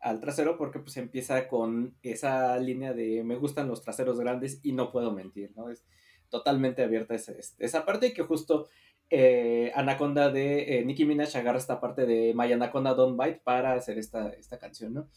al, 0.00 0.20
trasero 0.20 0.56
porque 0.56 0.78
pues 0.78 0.96
empieza 0.96 1.48
con 1.48 1.96
esa 2.02 2.56
línea 2.58 2.92
de 2.92 3.22
me 3.24 3.36
gustan 3.36 3.68
los 3.68 3.82
traseros 3.82 4.18
grandes 4.18 4.60
y 4.62 4.72
no 4.72 4.90
puedo 4.92 5.12
mentir, 5.12 5.52
¿no? 5.56 5.68
Es 5.70 5.84
totalmente 6.28 6.82
abierta 6.82 7.14
esa, 7.14 7.32
esa 7.58 7.84
parte 7.84 8.08
y 8.08 8.12
que 8.14 8.22
justo 8.22 8.68
eh, 9.10 9.70
Anaconda 9.74 10.30
de 10.30 10.78
eh, 10.78 10.84
Nicki 10.84 11.04
Minaj 11.04 11.36
agarra 11.36 11.58
esta 11.58 11.80
parte 11.80 12.06
de 12.06 12.32
My 12.34 12.50
Anaconda 12.52 12.94
Don't 12.94 13.20
Bite 13.20 13.42
para 13.44 13.74
hacer 13.74 13.98
esta, 13.98 14.30
esta 14.30 14.58
canción, 14.58 14.94
¿no? 14.94 15.08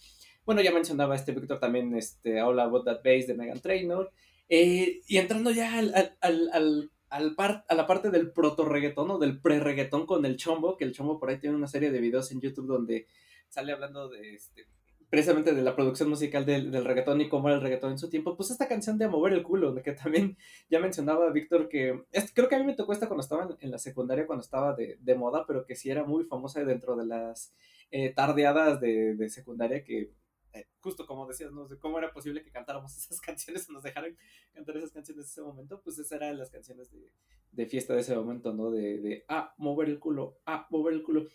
Bueno, 0.45 0.61
ya 0.61 0.71
mencionaba 0.71 1.15
este 1.15 1.31
Víctor 1.31 1.59
también 1.59 1.95
este 1.95 2.41
All 2.41 2.59
About 2.59 2.85
That 2.85 3.01
Bass 3.03 3.27
de 3.27 3.35
Megan 3.35 3.61
Trainor. 3.61 4.11
Eh, 4.47 5.01
y 5.07 5.17
entrando 5.17 5.49
ya 5.49 5.79
al, 5.79 5.95
al 6.21 6.49
al 6.51 6.91
a 7.09 7.19
la 7.19 7.87
parte 7.87 8.09
del 8.09 8.31
proto 8.31 8.65
reggaetón 8.65 9.11
o 9.11 9.19
del 9.19 9.39
pre 9.39 9.59
reggaetón 9.59 10.05
con 10.05 10.25
el 10.25 10.37
chombo, 10.37 10.77
que 10.77 10.85
el 10.85 10.93
chombo 10.93 11.19
por 11.19 11.29
ahí 11.29 11.39
tiene 11.39 11.55
una 11.55 11.67
serie 11.67 11.91
de 11.91 12.01
videos 12.01 12.31
en 12.31 12.41
YouTube 12.41 12.67
donde 12.67 13.07
sale 13.47 13.71
hablando 13.71 14.09
de 14.09 14.35
este 14.35 14.67
precisamente 15.09 15.53
de 15.53 15.61
la 15.61 15.75
producción 15.75 16.09
musical 16.09 16.45
del, 16.45 16.71
del 16.71 16.83
reggaetón 16.83 17.21
y 17.21 17.29
cómo 17.29 17.47
era 17.47 17.57
el 17.57 17.63
reggaetón 17.63 17.91
en 17.91 17.97
su 17.97 18.09
tiempo, 18.09 18.35
pues 18.35 18.51
esta 18.51 18.67
canción 18.67 18.97
de 18.97 19.07
Mover 19.07 19.33
el 19.33 19.43
Culo, 19.43 19.73
que 19.81 19.93
también 19.93 20.37
ya 20.69 20.79
mencionaba 20.79 21.31
Víctor 21.31 21.69
que 21.69 22.03
es, 22.11 22.33
creo 22.33 22.49
que 22.49 22.55
a 22.55 22.59
mí 22.59 22.65
me 22.65 22.75
tocó 22.75 22.91
esta 22.91 23.07
cuando 23.07 23.21
estaba 23.21 23.55
en, 23.59 23.71
la 23.71 23.77
secundaria, 23.77 24.27
cuando 24.27 24.43
estaba 24.43 24.75
de, 24.75 24.97
de, 24.99 25.15
moda, 25.15 25.45
pero 25.47 25.65
que 25.65 25.75
sí 25.75 25.89
era 25.89 26.03
muy 26.03 26.25
famosa 26.25 26.63
dentro 26.63 26.95
de 26.95 27.05
las 27.05 27.53
eh, 27.91 28.13
tardeadas 28.13 28.81
de, 28.81 29.15
de 29.15 29.29
secundaria 29.29 29.83
que 29.83 30.11
eh, 30.55 30.67
justo 30.79 31.05
como 31.05 31.27
decías, 31.27 31.51
¿no? 31.51 31.67
cómo 31.79 31.99
era 31.99 32.11
posible 32.11 32.41
que 32.43 32.51
cantáramos 32.51 32.95
esas 32.97 33.19
canciones 33.19 33.67
o 33.69 33.73
nos 33.73 33.83
dejaran 33.83 34.17
cantar 34.53 34.77
esas 34.77 34.91
canciones 34.91 35.25
en 35.25 35.29
ese 35.29 35.41
momento, 35.41 35.81
pues 35.81 35.99
esas 35.99 36.13
eran 36.13 36.37
las 36.37 36.49
canciones 36.49 36.89
de, 36.91 37.11
de 37.51 37.65
fiesta 37.65 37.93
de 37.93 38.01
ese 38.01 38.15
momento, 38.15 38.53
¿no? 38.53 38.71
De, 38.71 38.99
de, 38.99 39.25
ah, 39.27 39.53
mover 39.57 39.89
el 39.89 39.99
culo, 39.99 40.39
ah, 40.45 40.67
mover 40.69 40.93
el 40.93 41.03
culo. 41.03 41.27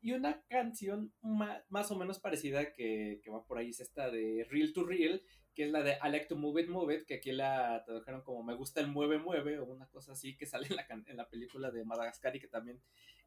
Y 0.00 0.12
una 0.12 0.42
canción 0.48 1.12
más 1.68 1.90
o 1.90 1.96
menos 1.96 2.20
parecida 2.20 2.72
que, 2.72 3.20
que, 3.22 3.30
va 3.30 3.44
por 3.44 3.58
ahí 3.58 3.70
es 3.70 3.80
esta 3.80 4.10
de 4.10 4.46
Real 4.48 4.72
to 4.72 4.84
Real, 4.84 5.22
que 5.54 5.64
es 5.64 5.72
la 5.72 5.82
de 5.82 5.94
I 5.94 6.10
like 6.10 6.26
to 6.26 6.36
move 6.36 6.62
it, 6.62 6.68
move 6.68 6.94
it, 6.94 7.04
que 7.04 7.14
aquí 7.14 7.32
la 7.32 7.82
tradujeron 7.84 8.22
como 8.22 8.44
me 8.44 8.54
gusta 8.54 8.80
el 8.80 8.86
mueve, 8.86 9.18
mueve, 9.18 9.58
o 9.58 9.64
una 9.64 9.88
cosa 9.88 10.12
así, 10.12 10.36
que 10.36 10.46
sale 10.46 10.68
en 10.68 10.76
la, 10.76 10.86
en 10.88 11.16
la 11.16 11.28
película 11.28 11.72
de 11.72 11.84
Madagascar 11.84 12.36
y 12.36 12.40
que 12.40 12.46
también 12.46 12.80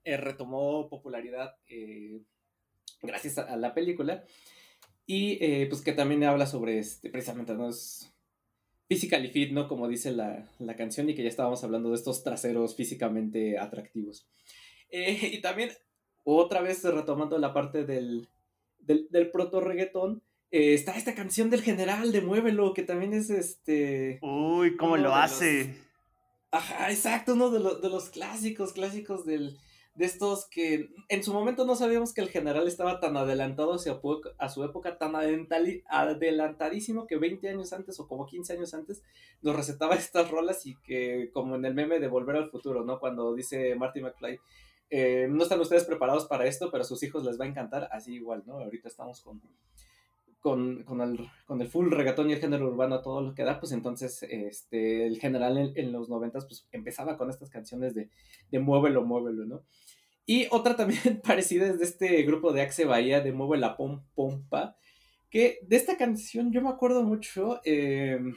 eh, 0.04 0.16
retomó 0.16 0.90
popularidad 0.90 1.56
eh, 1.68 2.22
gracias 3.02 3.38
a 3.38 3.56
la 3.58 3.74
película. 3.74 4.24
Y 5.06 5.38
eh, 5.44 5.68
pues 5.70 5.82
que 5.82 5.94
también 5.94 6.24
habla 6.24 6.46
sobre 6.46 6.80
este, 6.80 7.10
precisamente, 7.10 7.54
¿no? 7.54 7.70
Es 7.70 8.14
physically 8.88 9.30
fit, 9.30 9.52
¿no? 9.52 9.68
Como 9.68 9.88
dice 9.88 10.12
la, 10.12 10.50
la, 10.60 10.76
canción 10.76 11.10
y 11.10 11.16
que 11.16 11.24
ya 11.24 11.30
estábamos 11.30 11.64
hablando 11.64 11.90
de 11.90 11.96
estos 11.96 12.24
traseros 12.24 12.76
físicamente 12.76 13.58
atractivos. 13.58 14.28
Eh, 14.90 15.32
y 15.34 15.42
también, 15.42 15.72
otra 16.24 16.62
vez 16.62 16.84
retomando 16.84 17.38
la 17.38 17.54
parte 17.54 17.86
del, 17.86 18.28
del, 18.80 19.08
del 19.10 19.32
proto 19.32 19.62
reggaetón, 19.62 20.22
eh, 20.52 20.74
está 20.74 20.98
esta 20.98 21.16
canción 21.16 21.50
del 21.50 21.62
general 21.62 22.12
de 22.12 22.22
Muévelo, 22.22 22.74
que 22.74 22.84
también 22.84 23.14
es 23.14 23.30
este... 23.30 24.20
Uy, 24.22 24.76
¿cómo 24.76 24.98
lo 24.98 25.16
hace? 25.16 25.74
Ajá, 26.52 26.92
exacto, 26.92 27.34
uno 27.34 27.50
de, 27.50 27.82
de 27.82 27.90
los 27.90 28.10
clásicos, 28.10 28.74
clásicos 28.74 29.26
del, 29.26 29.58
de 29.94 30.06
estos 30.06 30.48
que 30.48 30.90
en 31.10 31.24
su 31.24 31.34
momento 31.34 31.66
no 31.66 31.76
sabíamos 31.76 32.14
que 32.14 32.22
el 32.22 32.30
general 32.30 32.68
estaba 32.68 33.00
tan 33.00 33.18
adelantado 33.18 33.74
hacia 33.74 34.00
a 34.38 34.50
su 34.50 34.64
época, 34.64 34.98
tan 34.98 35.14
adelantadísimo 35.16 37.08
que 37.08 37.18
20 37.18 37.50
años 37.50 37.74
antes 37.74 38.00
o 38.00 38.08
como 38.08 38.26
15 38.26 38.54
años 38.54 38.74
antes 38.74 39.04
nos 39.42 39.56
recetaba 39.56 39.96
estas 39.98 40.32
rolas 40.32 40.66
y 40.66 40.78
que 40.78 41.30
como 41.34 41.56
en 41.56 41.66
el 41.66 41.74
meme 41.74 42.00
de 42.00 42.08
Volver 42.08 42.38
al 42.38 42.50
Futuro, 42.50 42.86
¿no? 42.86 43.00
Cuando 43.00 43.36
dice 43.36 43.76
Marty 43.76 44.02
McFly, 44.02 44.40
eh, 44.90 45.28
no 45.30 45.44
están 45.44 45.60
ustedes 45.60 45.86
preparados 45.86 46.26
para 46.26 46.46
esto, 46.46 46.70
pero 46.72 46.82
a 46.84 46.86
sus 46.86 47.02
hijos 47.04 47.24
les 47.24 47.40
va 47.40 47.46
a 47.46 47.50
encantar, 47.50 47.90
así 47.92 48.14
igual, 48.16 48.44
¿no? 48.46 48.60
Ahorita 48.60 48.88
estamos 48.88 49.22
con, 49.22 49.42
con, 50.42 50.84
con, 50.84 51.00
el, 51.02 51.30
con 51.46 51.62
el 51.62 51.70
full 51.70 51.92
reggaetón 51.92 52.30
y 52.30 52.34
el 52.34 52.40
género 52.40 52.68
urbano 52.68 53.02
todo 53.02 53.22
lo 53.22 53.34
que 53.34 53.44
da, 53.44 53.60
pues 53.60 53.72
entonces 53.72 54.24
este, 54.24 55.06
el 55.06 55.20
general 55.20 55.72
en, 55.76 55.92
los 55.92 56.10
noventas 56.10 56.46
pues 56.46 56.68
empezaba 56.72 57.18
con 57.18 57.30
estas 57.30 57.50
canciones 57.50 57.94
de, 57.94 58.10
de 58.52 58.60
muévelo, 58.60 59.06
muévelo, 59.06 59.46
¿no? 59.46 59.64
Y 60.26 60.48
otra 60.52 60.76
también 60.76 61.22
parecida 61.24 61.68
es 61.68 61.80
de 61.80 61.86
este 61.86 62.24
grupo 62.24 62.52
de 62.52 62.62
Axe 62.62 62.86
Bahía 62.86 63.22
de 63.22 63.32
Mueve 63.32 63.58
la 63.58 63.78
Pom 63.78 64.04
Pompa, 64.16 64.76
que 65.30 65.60
de 65.68 65.78
esta 65.78 65.96
canción 65.98 66.52
yo 66.52 66.62
me 66.62 66.70
acuerdo 66.70 67.04
mucho 67.04 67.62
em, 67.64 68.36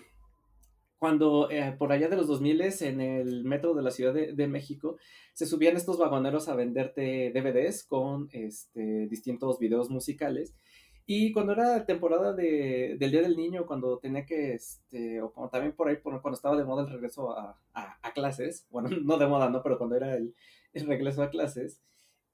cuando 0.99 1.51
eh, 1.51 1.75
por 1.79 1.93
allá 1.93 2.09
de 2.09 2.17
los 2.17 2.27
2000 2.27 2.63
en 2.81 3.01
el 3.01 3.45
metro 3.45 3.75
de 3.75 3.83
la 3.83 3.91
Ciudad 3.91 4.15
de, 4.15 4.49
México 4.49 4.97
se 5.33 5.47
subían 5.47 5.77
estos 5.77 5.99
vagoneros 5.99 6.49
a 6.49 6.55
venderte 6.55 7.33
DVDs 7.35 7.85
con 7.85 8.29
este, 8.33 9.07
distintos 9.09 9.59
videos 9.59 9.91
musicales. 9.91 10.55
Y 11.07 11.33
cuando 11.33 11.53
era 11.53 11.85
temporada 11.85 12.33
de, 12.33 12.97
del 12.99 13.11
Día 13.11 13.23
del 13.23 13.37
Niño, 13.37 13.67
cuando 13.67 13.99
tenía 13.99 14.25
que, 14.25 14.55
este, 14.55 15.21
o 15.21 15.49
también 15.51 15.75
por 15.75 15.89
ahí, 15.89 15.99
cuando 16.01 16.33
estaba 16.33 16.57
de 16.57 16.65
moda 16.65 16.83
el 16.83 16.91
regreso 16.91 17.37
a, 17.37 17.61
a 17.75 18.13
clases, 18.15 18.67
bueno, 18.71 18.89
no 19.05 19.19
de 19.19 19.27
moda, 19.27 19.51
¿no? 19.51 19.63
Pero 19.63 19.77
cuando 19.77 19.97
era 19.97 20.17
el, 20.17 20.35
el 20.75 20.87
regreso 20.87 21.23
a 21.23 21.31
clases, 21.31 21.81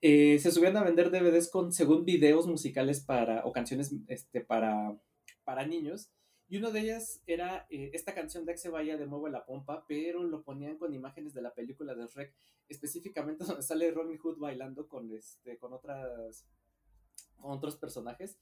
eh, 0.00 0.38
se 0.38 0.50
subían 0.50 0.76
a 0.76 0.85
vender 0.85 1.11
DVDs 1.11 1.50
con, 1.50 1.72
según 1.72 2.04
videos 2.04 2.46
musicales 2.46 3.00
para, 3.00 3.44
o 3.44 3.52
canciones 3.52 3.94
este, 4.09 4.40
para, 4.40 4.98
para 5.44 5.66
niños. 5.66 6.11
Y 6.48 6.56
una 6.56 6.70
de 6.70 6.80
ellas 6.80 7.22
era 7.26 7.66
eh, 7.70 7.90
esta 7.92 8.14
canción 8.14 8.44
de 8.44 8.52
Axe 8.52 8.70
Vaya 8.70 8.96
de 8.96 9.06
Mueve 9.06 9.30
la 9.30 9.44
Pompa, 9.44 9.85
pero 9.87 10.24
lo 10.24 10.42
ponían 10.42 10.78
con 10.78 10.94
imágenes 10.94 11.33
de 11.35 11.42
la 11.42 11.54
película 11.54 11.94
de 11.94 12.06
Shrek, 12.06 12.35
específicamente 12.68 13.44
donde 13.46 13.62
sale 13.62 13.90
Robin 13.90 14.18
Hood 14.18 14.38
bailando 14.38 14.88
con, 14.88 15.12
este, 15.14 15.59
con, 15.59 15.72
otras, 15.72 16.46
con 17.37 17.52
otros 17.52 17.76
personajes. 17.76 18.38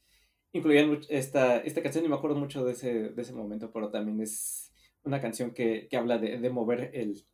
Incluían 0.53 1.01
esta, 1.09 1.59
esta 1.59 1.83
canción 1.83 2.05
y 2.05 2.09
me 2.09 2.17
acuerdo 2.17 2.37
mucho 2.37 2.65
de 2.65 2.73
ese, 2.73 3.11
de 3.11 3.23
ese 3.23 3.33
momento, 3.33 3.71
pero 3.73 3.91
también 3.91 4.21
es 4.21 4.73
una 5.05 5.21
canción 5.21 5.53
que, 5.53 5.89
que 5.89 5.97
habla 5.97 6.19
de, 6.19 6.39
de 6.39 6.51
mover 6.51 6.91
el, 6.95 7.25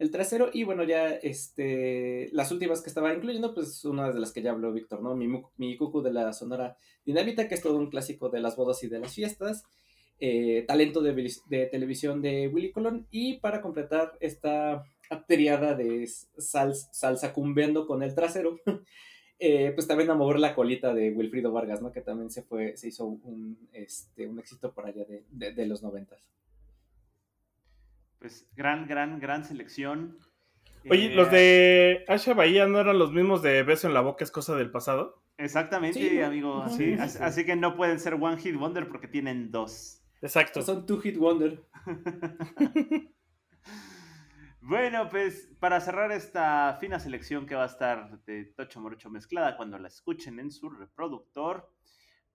el 0.00 0.10
trasero 0.10 0.50
y 0.52 0.64
bueno, 0.64 0.82
ya 0.82 1.10
este, 1.10 2.30
las 2.32 2.50
últimas 2.50 2.80
que 2.80 2.88
estaba 2.88 3.12
incluyendo, 3.12 3.54
pues 3.54 3.84
una 3.84 4.10
de 4.10 4.18
las 4.18 4.32
que 4.32 4.40
ya 4.40 4.50
habló 4.50 4.72
Víctor, 4.72 5.02
¿no? 5.02 5.14
Mi, 5.14 5.28
mi 5.58 5.76
cucu 5.76 6.00
de 6.00 6.10
la 6.10 6.32
Sonora 6.32 6.76
Dinamita, 7.04 7.48
que 7.48 7.54
es 7.54 7.60
todo 7.60 7.76
un 7.76 7.90
clásico 7.90 8.30
de 8.30 8.40
las 8.40 8.56
bodas 8.56 8.82
y 8.82 8.88
de 8.88 8.98
las 8.98 9.12
fiestas, 9.12 9.62
eh, 10.18 10.64
talento 10.66 11.02
de, 11.02 11.30
de, 11.48 11.66
televisión 11.66 12.22
de 12.22 12.48
Willy 12.48 12.72
Colón 12.72 13.08
y 13.10 13.38
para 13.40 13.60
completar 13.60 14.16
esta 14.20 14.84
triada 15.26 15.74
de 15.74 16.08
salsa 16.38 17.32
cumbiendo 17.34 17.86
con 17.86 18.02
el 18.02 18.14
trasero, 18.14 18.58
eh, 19.40 19.72
pues 19.74 19.88
también 19.88 20.10
a 20.10 20.14
mover 20.14 20.38
la 20.38 20.54
colita 20.54 20.94
de 20.94 21.10
Wilfrido 21.10 21.50
Vargas, 21.50 21.82
¿no? 21.82 21.90
Que 21.90 22.00
también 22.00 22.30
se 22.30 22.42
fue, 22.42 22.76
se 22.76 22.88
hizo 22.88 23.06
un, 23.06 23.68
este, 23.72 24.28
un 24.28 24.38
éxito 24.38 24.72
por 24.72 24.86
allá 24.86 25.04
de, 25.04 25.24
de, 25.30 25.52
de 25.52 25.66
los 25.66 25.82
noventas 25.82 26.20
pues 28.20 28.46
gran, 28.54 28.86
gran, 28.86 29.18
gran 29.18 29.44
selección. 29.44 30.18
Oye, 30.88 31.10
¿los 31.14 31.30
de 31.30 32.04
Asha 32.06 32.34
Bahía 32.34 32.66
no 32.66 32.78
eran 32.78 32.98
los 32.98 33.12
mismos 33.12 33.42
de 33.42 33.62
Beso 33.62 33.88
en 33.88 33.94
la 33.94 34.00
Boca 34.02 34.24
es 34.24 34.30
cosa 34.30 34.54
del 34.54 34.70
pasado? 34.70 35.22
Exactamente, 35.36 36.22
amigo. 36.22 36.62
así, 36.62 37.44
que 37.44 37.56
no 37.56 37.76
pueden 37.76 37.98
ser 37.98 38.14
One 38.14 38.36
Hit 38.36 38.56
Wonder 38.56 38.88
porque 38.88 39.08
tienen 39.08 39.50
dos. 39.50 40.02
Exacto. 40.22 40.62
Son 40.62 40.86
Two 40.86 41.00
Hit 41.00 41.16
Wonder. 41.16 41.64
bueno, 44.70 45.08
pues 45.08 45.50
para 45.58 45.80
cerrar 45.80 46.12
esta 46.12 46.76
fina 46.80 47.00
selección 47.00 47.44
que 47.44 47.56
va 47.56 47.64
a 47.64 47.66
estar 47.66 48.22
de 48.24 48.44
Tocho 48.44 48.80
Morocho 48.80 49.10
mezclada 49.10 49.56
cuando 49.56 49.76
la 49.80 49.88
escuchen 49.88 50.38
en 50.38 50.52
su 50.52 50.70
reproductor, 50.70 51.68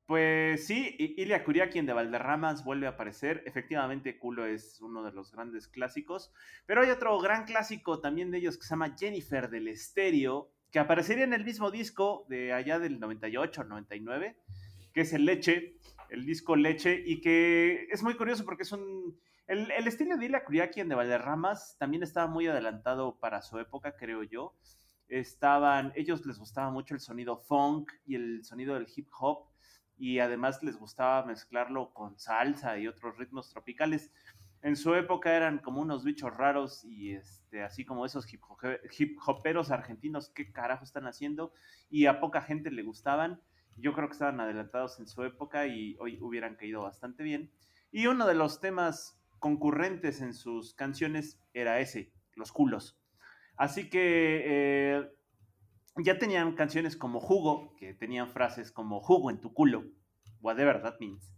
Pues 0.06 0.68
sí, 0.68 0.96
I- 1.00 1.16
Ilia 1.20 1.44
quien 1.70 1.86
de 1.86 1.94
Valderramas 1.94 2.66
vuelve 2.66 2.88
a 2.88 2.92
aparecer. 2.92 3.42
Efectivamente, 3.46 4.20
Culo 4.20 4.46
es 4.46 4.80
uno 4.82 5.02
de 5.02 5.14
los 5.14 5.32
grandes 5.32 5.70
clásicos. 5.70 6.32
Pero 6.68 6.82
hay 6.82 6.90
otro 6.90 7.18
gran 7.20 7.46
clásico 7.46 8.02
también 8.02 8.30
de 8.32 8.38
ellos 8.40 8.58
que 8.58 8.64
se 8.64 8.72
llama 8.72 8.96
Jennifer 9.00 9.50
del 9.50 9.70
Estéreo, 9.70 10.52
que 10.72 10.80
aparecería 10.80 11.24
en 11.24 11.34
el 11.34 11.46
mismo 11.46 11.72
disco 11.72 12.26
de 12.28 12.52
allá 12.52 12.78
del 12.80 13.00
98 13.00 13.64
99, 13.64 14.36
que 14.94 15.02
es 15.02 15.14
el 15.14 15.24
Leche, 15.26 15.78
el 16.10 16.26
disco 16.26 16.56
Leche, 16.58 17.02
y 17.04 17.22
que 17.22 17.88
es 17.90 18.04
muy 18.04 18.16
curioso 18.16 18.44
porque 18.44 18.64
es 18.64 18.74
un... 18.74 19.18
El, 19.48 19.70
estilo 19.88 20.18
de 20.18 20.26
Ilia 20.26 20.72
quien 20.72 20.90
de 20.90 20.96
Valderramas 20.96 21.78
también 21.78 22.02
estaba 22.02 22.26
muy 22.26 22.48
adelantado 22.48 23.20
para 23.20 23.44
su 23.44 23.60
época, 23.60 23.96
creo 23.96 24.24
yo. 24.24 24.56
Estaban, 25.08 25.94
ellos 25.96 26.26
les 26.26 26.40
gustaba 26.40 26.72
mucho 26.72 26.96
el 26.96 27.00
sonido 27.00 27.38
funk 27.38 27.92
y 28.08 28.16
el 28.16 28.44
sonido 28.44 28.74
del 28.74 28.88
hip 28.96 29.08
hop 29.20 29.46
y 29.98 30.18
además 30.18 30.64
les 30.64 30.78
gustaba 30.78 31.24
mezclarlo 31.28 31.94
con 31.94 32.18
salsa 32.18 32.80
y 32.80 32.88
otros 32.88 33.18
ritmos 33.20 33.52
tropicales. 33.52 34.12
En 34.64 34.76
su 34.76 34.96
época 34.96 35.36
eran 35.36 35.60
como 35.60 35.80
unos 35.80 36.04
bichos 36.04 36.36
raros 36.36 36.84
y 36.84 37.14
este, 37.14 37.62
así 37.62 37.86
como 37.86 38.04
esos 38.04 38.26
hip, 38.34 38.42
hip 38.98 39.20
hoperos 39.28 39.70
argentinos, 39.70 40.32
¿qué 40.32 40.52
carajo 40.52 40.84
están 40.84 41.06
haciendo? 41.06 41.54
Y 41.88 42.08
a 42.08 42.20
poca 42.20 42.42
gente 42.42 42.72
le 42.72 42.82
gustaban. 42.82 43.40
Yo 43.78 43.94
creo 43.94 44.08
que 44.08 44.14
estaban 44.14 44.40
adelantados 44.40 45.00
en 45.00 45.08
su 45.08 45.22
época 45.24 45.68
y 45.68 45.96
hoy 46.00 46.18
hubieran 46.20 46.56
caído 46.56 46.82
bastante 46.82 47.22
bien. 47.22 47.52
Y 47.92 48.08
uno 48.08 48.26
de 48.26 48.34
los 48.34 48.60
temas 48.60 49.22
concurrentes 49.40 50.22
en 50.22 50.34
sus 50.34 50.74
canciones 50.74 51.40
era 51.54 51.80
ese, 51.80 52.12
los 52.36 52.52
culos. 52.52 53.00
Así 53.58 53.90
que 53.90 54.44
eh, 54.46 55.10
ya 55.98 56.18
tenían 56.18 56.56
canciones 56.56 56.98
como 56.98 57.20
Jugo, 57.20 57.76
que 57.78 57.94
tenían 57.94 58.30
frases 58.30 58.72
como 58.72 59.00
Jugo 59.00 59.30
en 59.30 59.40
tu 59.40 59.54
culo, 59.54 59.86
whatever 60.42 60.82
that 60.82 60.96
means. 61.00 61.34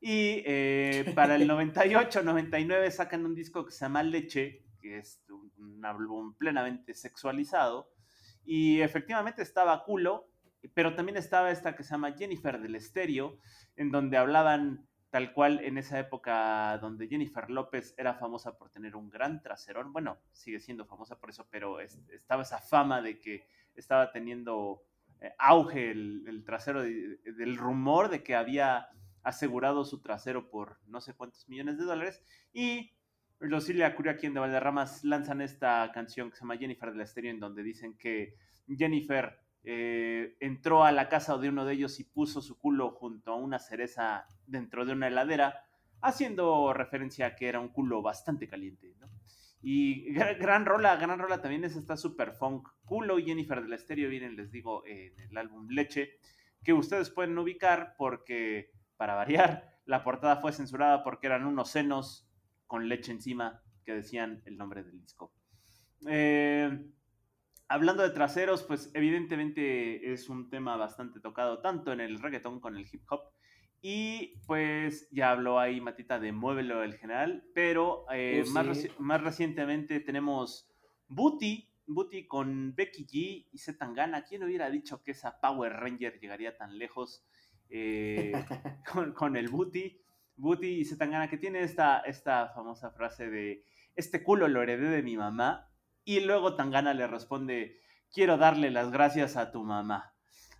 Y 0.00 0.42
eh, 0.46 1.04
para 1.14 1.36
el 1.36 1.48
98-99 1.48 2.90
sacan 2.90 3.26
un 3.26 3.34
disco 3.34 3.64
que 3.66 3.72
se 3.72 3.80
llama 3.80 4.02
Leche, 4.02 4.64
que 4.80 4.98
es 4.98 5.22
un, 5.28 5.52
un 5.58 5.84
álbum 5.84 6.34
plenamente 6.34 6.94
sexualizado. 6.94 7.90
Y 8.44 8.80
efectivamente 8.80 9.42
estaba 9.42 9.84
culo, 9.84 10.30
pero 10.72 10.94
también 10.94 11.18
estaba 11.18 11.50
esta 11.50 11.76
que 11.76 11.82
se 11.82 11.90
llama 11.90 12.12
Jennifer 12.12 12.60
del 12.60 12.76
Estéreo, 12.76 13.38
en 13.76 13.90
donde 13.90 14.16
hablaban 14.16 14.87
tal 15.10 15.32
cual 15.32 15.60
en 15.64 15.78
esa 15.78 15.98
época 15.98 16.76
donde 16.78 17.08
Jennifer 17.08 17.48
López 17.50 17.94
era 17.96 18.14
famosa 18.14 18.58
por 18.58 18.70
tener 18.70 18.94
un 18.94 19.08
gran 19.08 19.40
traserón. 19.42 19.92
Bueno, 19.92 20.18
sigue 20.32 20.60
siendo 20.60 20.84
famosa 20.84 21.18
por 21.18 21.30
eso, 21.30 21.46
pero 21.50 21.80
es, 21.80 21.98
estaba 22.10 22.42
esa 22.42 22.58
fama 22.58 23.00
de 23.00 23.18
que 23.18 23.46
estaba 23.74 24.12
teniendo 24.12 24.82
eh, 25.20 25.32
auge 25.38 25.90
el, 25.90 26.42
trasero, 26.44 26.82
de, 26.82 27.18
del 27.24 27.56
rumor 27.56 28.10
de 28.10 28.22
que 28.22 28.36
había 28.36 28.88
asegurado 29.22 29.84
su 29.84 30.00
trasero 30.00 30.48
por 30.50 30.78
no 30.86 31.00
sé 31.00 31.14
cuántos 31.14 31.48
millones 31.48 31.78
de 31.78 31.84
dólares. 31.84 32.22
Y 32.52 32.92
los 33.38 33.68
Ilia 33.68 33.94
quien 34.16 34.34
de 34.34 34.40
Valderramas 34.40 35.04
lanzan 35.04 35.40
esta 35.40 35.90
canción 35.92 36.30
que 36.30 36.36
se 36.36 36.42
llama 36.42 36.56
Jennifer 36.56 36.92
del 36.92 37.00
Estéreo, 37.00 37.30
en 37.30 37.40
donde 37.40 37.62
dicen 37.62 37.96
que 37.96 38.36
Jennifer 38.66 39.40
eh, 39.64 40.36
entró 40.40 40.84
a 40.84 40.92
la 40.92 41.08
casa 41.08 41.36
de 41.38 41.48
uno 41.48 41.64
de 41.64 41.74
ellos 41.74 42.00
y 42.00 42.04
puso 42.04 42.40
su 42.40 42.58
culo 42.58 42.90
junto 42.92 43.32
a 43.32 43.36
una 43.36 43.58
cereza 43.58 44.26
dentro 44.46 44.84
de 44.84 44.92
una 44.92 45.08
heladera, 45.08 45.64
haciendo 46.00 46.72
referencia 46.72 47.26
a 47.26 47.36
que 47.36 47.48
era 47.48 47.60
un 47.60 47.68
culo 47.68 48.02
bastante 48.02 48.48
caliente, 48.48 48.94
¿no? 48.98 49.08
Y 49.60 50.12
gran, 50.12 50.66
rola, 50.66 50.96
gran 50.96 51.18
rola 51.18 51.42
también 51.42 51.64
es 51.64 51.74
esta 51.74 51.96
super 51.96 52.32
funk. 52.32 52.68
Culo 52.84 53.18
y 53.18 53.24
Jennifer 53.24 53.60
del 53.60 53.72
Estéreo 53.72 54.08
vienen, 54.08 54.36
les 54.36 54.52
digo, 54.52 54.86
en 54.86 55.18
el 55.18 55.36
álbum 55.36 55.68
Leche, 55.68 56.18
que 56.62 56.72
ustedes 56.72 57.10
pueden 57.10 57.36
ubicar 57.38 57.94
porque, 57.98 58.70
para 58.96 59.14
variar, 59.14 59.78
la 59.84 60.04
portada 60.04 60.36
fue 60.36 60.52
censurada 60.52 61.02
porque 61.02 61.26
eran 61.26 61.44
unos 61.44 61.70
senos 61.70 62.28
con 62.66 62.88
leche 62.88 63.10
encima 63.10 63.62
que 63.84 63.94
decían 63.94 64.42
el 64.44 64.56
nombre 64.58 64.84
del 64.84 65.00
disco. 65.00 65.32
Eh, 66.06 66.70
hablando 67.68 68.02
de 68.02 68.10
traseros, 68.10 68.62
pues 68.62 68.90
evidentemente 68.94 70.12
es 70.12 70.28
un 70.28 70.48
tema 70.50 70.76
bastante 70.76 71.20
tocado 71.20 71.60
tanto 71.60 71.92
en 71.92 72.00
el 72.00 72.18
reggaetón 72.20 72.60
con 72.60 72.76
el 72.76 72.86
hip 72.90 73.02
hop. 73.10 73.20
Y 73.80 74.38
pues 74.46 75.08
ya 75.12 75.30
habló 75.30 75.60
ahí 75.60 75.80
Matita 75.80 76.18
de 76.18 76.32
Muévelo 76.32 76.82
el 76.82 76.96
General, 76.96 77.44
pero 77.54 78.06
eh, 78.12 78.40
Oh, 78.42 78.44
sí. 78.44 78.52
más, 78.52 78.66
reci- 78.66 78.98
más 78.98 79.22
recientemente 79.22 80.00
tenemos 80.00 80.68
Booty, 81.06 81.68
Booty 81.86 82.26
con 82.26 82.74
Becky 82.74 83.06
G 83.06 83.46
y 83.52 83.58
Z 83.58 83.78
Tangana. 83.78 84.24
¿Quién 84.24 84.42
hubiera 84.42 84.68
dicho 84.68 85.02
que 85.04 85.12
esa 85.12 85.40
Power 85.40 85.72
Ranger 85.74 86.18
llegaría 86.18 86.56
tan 86.56 86.76
lejos 86.76 87.24
eh, 87.70 88.32
con, 88.92 89.12
con 89.12 89.36
el 89.36 89.48
Booty? 89.48 90.00
Booty 90.36 90.80
y 90.80 90.84
Z 90.84 90.98
Tangana, 90.98 91.28
que 91.30 91.36
tiene 91.38 91.62
esta, 91.62 92.00
esta 92.00 92.48
famosa 92.48 92.90
frase 92.90 93.30
de 93.30 93.64
este 93.94 94.22
culo 94.24 94.48
lo 94.48 94.60
heredé 94.62 94.88
de 94.88 95.02
mi 95.04 95.16
mamá. 95.16 95.67
Y 96.08 96.20
luego 96.20 96.54
Tangana 96.54 96.94
le 96.94 97.06
responde, 97.06 97.82
quiero 98.10 98.38
darle 98.38 98.70
las 98.70 98.90
gracias 98.90 99.36
a 99.36 99.50
tu 99.50 99.62
mamá. 99.62 100.14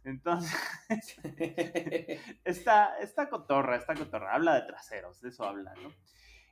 Entonces, 0.04 0.54
está, 2.44 2.98
está 2.98 3.30
cotorra, 3.30 3.76
está 3.76 3.94
cotorra. 3.94 4.34
Habla 4.34 4.56
de 4.56 4.66
traseros, 4.66 5.22
de 5.22 5.30
eso 5.30 5.44
habla, 5.44 5.72
¿no? 5.82 5.90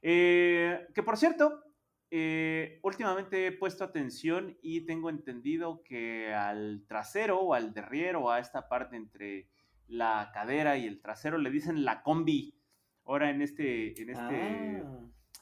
Eh, 0.01 0.87
que 0.95 1.03
por 1.03 1.19
cierto, 1.19 1.63
eh, 2.11 2.81
últimamente 2.83 3.49
he 3.49 3.53
puesto 3.53 3.85
atención 3.85 4.57
y 4.63 4.87
tengo 4.87 5.11
entendido 5.11 5.83
que 5.85 6.33
al 6.33 6.87
trasero 6.89 7.41
o 7.41 7.53
al 7.53 7.75
derriero 7.75 8.23
o 8.23 8.31
a 8.31 8.39
esta 8.39 8.67
parte 8.67 8.97
entre 8.97 9.51
la 9.89 10.31
cadera 10.33 10.79
y 10.79 10.87
el 10.87 11.03
trasero 11.03 11.37
le 11.37 11.51
dicen 11.51 11.85
la 11.85 12.03
combi. 12.03 12.59
Ahora 13.05 13.29
en 13.29 13.43
este, 13.43 14.01
en 14.01 14.09
este, 14.09 14.83
Ah. 14.83 15.01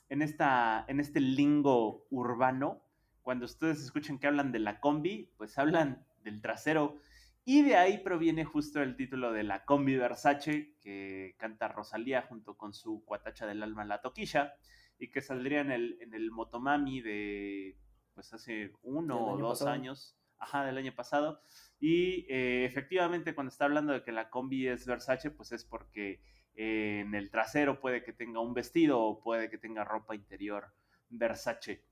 en 0.09 0.23
esta, 0.23 0.85
en 0.88 0.99
este 0.99 1.21
lingo 1.21 2.09
urbano, 2.11 2.84
cuando 3.25 3.47
ustedes 3.47 3.83
escuchan 3.83 4.19
que 4.19 4.27
hablan 4.27 4.53
de 4.53 4.59
la 4.61 4.81
combi, 4.81 5.33
pues 5.39 5.59
hablan 5.59 6.07
del 6.23 6.43
trasero. 6.43 6.99
Y 7.47 7.63
de 7.63 7.77
ahí 7.77 7.99
proviene 7.99 8.45
justo 8.45 8.83
el 8.83 8.97
título 8.97 9.33
de 9.33 9.43
la 9.43 9.65
combi 9.65 9.97
Versace, 9.97 10.77
que 10.81 11.35
canta 11.39 11.69
Rosalía 11.69 12.23
junto 12.23 12.57
con 12.57 12.75
su 12.75 13.03
cuatacha 13.05 13.47
del 13.47 13.63
alma 13.63 13.87
La 13.87 14.03
Toquilla, 14.03 14.55
y 14.99 15.11
que 15.11 15.23
saldría 15.23 15.61
en 15.61 15.73
el, 15.73 15.99
en 16.03 16.15
el 16.15 16.31
Motomami 16.31 17.01
de, 17.01 17.79
pues 18.15 18.33
hace 18.35 18.73
uno 18.83 19.27
o 19.27 19.39
dos 19.39 19.59
pasado. 19.61 19.71
años, 19.71 20.17
ajá, 20.39 20.67
del 20.67 20.77
año 20.77 20.95
pasado. 20.95 21.41
Y 21.81 22.27
eh, 22.29 22.67
efectivamente 22.67 23.35
cuando 23.35 23.51
está 23.51 23.65
hablando 23.65 23.95
de 23.95 24.03
que 24.03 24.13
la 24.13 24.29
combi 24.29 24.69
es 24.69 24.87
Versace, 24.87 25.31
pues 25.31 25.51
es 25.53 25.65
porque 25.65 26.21
eh, 26.55 27.03
en 27.07 27.15
el 27.15 27.31
trasero 27.31 27.81
puede 27.81 28.05
que 28.05 28.13
tenga 28.13 28.41
un 28.41 28.53
vestido 28.53 29.01
o 29.01 29.21
puede 29.21 29.49
que 29.49 29.59
tenga 29.59 29.83
ropa 29.83 30.15
interior 30.15 30.75
Versace. 31.09 31.85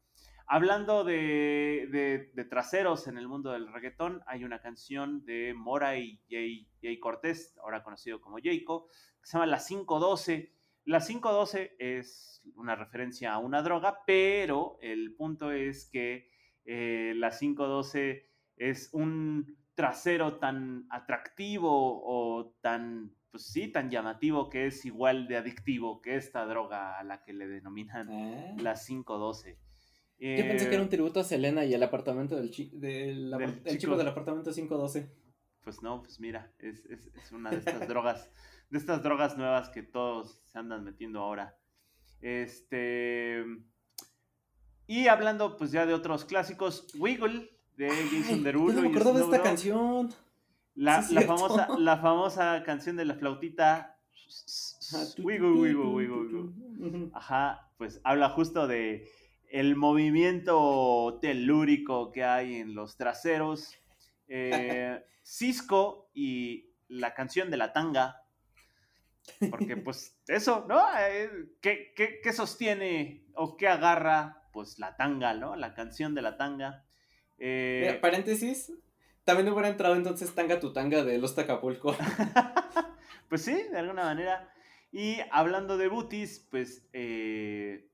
Hablando 0.47 1.05
de, 1.05 1.89
de- 1.91 2.31
de 2.35 2.45
traseros 2.45 3.07
en 3.09 3.17
el 3.19 3.29
mundo 3.29 3.53
del 3.53 3.73
reggaetón, 3.73 4.23
hay 4.27 4.45
una 4.45 4.61
canción 4.61 5.25
de 5.25 5.55
Mora 5.55 5.97
y 5.99 6.21
Jay, 6.29 6.69
Jay 6.83 6.99
Cortés, 6.99 7.57
ahora 7.63 7.83
conocido 7.83 8.21
como 8.21 8.39
Jayco, 8.43 8.87
que 8.89 9.27
se 9.27 9.33
llama 9.35 9.47
La 9.47 9.59
512. 9.59 10.53
La 10.85 11.01
512 11.01 11.77
es 11.79 12.43
una 12.57 12.75
referencia 12.75 13.33
a 13.35 13.39
una 13.39 13.63
droga, 13.63 14.01
pero 14.07 14.79
el 14.83 15.15
punto 15.15 15.53
es 15.53 15.89
que 15.91 16.29
eh, 16.65 17.13
la 17.17 17.31
512 17.31 18.29
es 18.57 18.91
un 18.93 19.57
trasero 19.75 20.39
tan 20.39 20.87
atractivo 20.91 22.03
o 22.05 22.55
tan, 22.61 23.15
pues 23.31 23.47
sí, 23.47 23.69
tan 23.69 23.91
llamativo 23.91 24.51
que 24.51 24.67
es 24.67 24.85
igual 24.85 25.29
de 25.29 25.37
adictivo 25.37 26.03
que 26.03 26.17
esta 26.17 26.45
droga 26.45 26.99
a 26.99 27.05
la 27.05 27.23
que 27.23 27.33
le 27.33 27.47
denominan 27.47 28.09
Ah. 28.11 28.55
la 28.61 28.75
512. 28.75 29.59
Yo 30.23 30.47
pensé 30.47 30.69
que 30.69 30.75
era 30.75 30.83
un 30.83 30.87
Eh, 30.89 30.91
tributo 30.91 31.19
a 31.21 31.25
Selena 31.25 31.65
y 31.65 31.75
el 31.75 31.83
apartamento 31.83 32.37
del, 32.37 32.51
chi- 32.51 32.71
del, 32.75 33.31
Del 33.31 33.35
apart- 33.35 33.57
el 33.57 33.65
chico. 33.65 33.79
chico 33.79 33.97
del 33.97 34.09
apartamento 34.09 34.53
512. 34.53 35.11
Pues 35.65 35.83
no, 35.83 36.03
pues 36.03 36.21
mira, 36.21 36.53
es, 36.59 36.85
es- 36.87 37.11
es 37.15 37.33
una 37.33 37.51
de 37.51 37.57
estas 37.57 37.87
drogas, 37.89 38.31
de 38.71 38.79
estas 38.79 39.03
drogas 39.03 39.37
nuevas 39.37 39.69
que 39.71 39.83
todos 39.83 40.41
se 40.45 40.59
andan 40.59 40.85
metiendo 40.85 41.21
ahora. 41.21 41.57
Este. 42.21 43.45
Y 44.87 45.07
hablando 45.09 45.57
pues 45.57 45.73
ya 45.73 45.87
de 45.87 45.95
otros 45.95 46.25
clásicos, 46.25 46.87
Wiggle 46.99 47.51
de 47.77 47.89
Jason 47.89 48.43
Derulo 48.43 48.75
no 48.75 48.83
me 48.83 48.89
acordaba 48.89 49.19
de 49.19 49.25
esta 49.25 49.43
canción. 49.43 50.11
La, 50.75 51.03
Sí, 51.03 51.15
la 51.15 51.23
famosa, 51.23 51.69
la 51.79 51.97
famosa 51.99 52.63
canción 52.65 52.97
de 52.97 53.05
la 53.05 53.15
flautita. 53.15 53.99
Tu, 55.17 55.23
Wiggle, 55.23 55.51
wiggle, 55.53 55.85
wiggle, 55.87 56.17
wiggle. 56.79 57.11
Ajá, 57.13 57.71
pues 57.77 58.01
habla 58.05 58.31
justo 58.31 58.67
de 58.67 59.07
el 59.53 59.77
movimiento 59.77 61.19
telúrico 61.21 62.11
que 62.11 62.25
hay 62.25 62.57
en 62.57 62.75
los 62.75 62.97
traseros. 62.97 63.77
Eh, 64.27 65.05
Cisco 65.23 66.11
y 66.15 66.71
la 66.89 67.13
canción 67.15 67.51
de 67.51 67.59
la 67.59 67.73
tanga. 67.75 68.25
Porque 69.51 69.77
pues 69.77 70.19
eso, 70.27 70.65
¿no? 70.69 70.83
Eh, 70.99 71.31
¿qué, 71.61 71.93
qué, 71.95 72.21
qué 72.23 72.33
sostiene 72.33 73.27
o 73.35 73.57
qué 73.59 73.69
agarra? 73.69 74.49
Pues 74.53 74.79
la 74.79 74.97
tanga, 74.97 75.35
¿no? 75.35 75.55
La 75.55 75.75
canción 75.75 76.15
de 76.15 76.23
la 76.23 76.39
tanga. 76.39 76.85
Eh, 77.39 77.83
Mira, 77.87 78.01
paréntesis. 78.01 78.73
También 79.25 79.49
hubiera 79.51 79.69
entrado 79.69 79.95
entonces 79.95 80.35
Tanga 80.35 80.59
tu 80.59 80.73
Tanga 80.73 81.05
de 81.05 81.19
Los 81.19 81.39
Acapulco. 81.39 81.95
Pues 83.29 83.45
sí, 83.45 83.55
de 83.55 83.79
alguna 83.79 84.05
manera. 84.05 84.53
Y 84.91 85.17
hablando 85.31 85.79
de 85.79 85.89
booties, 85.89 86.47
pues 86.51 86.87
eh, 86.93 87.89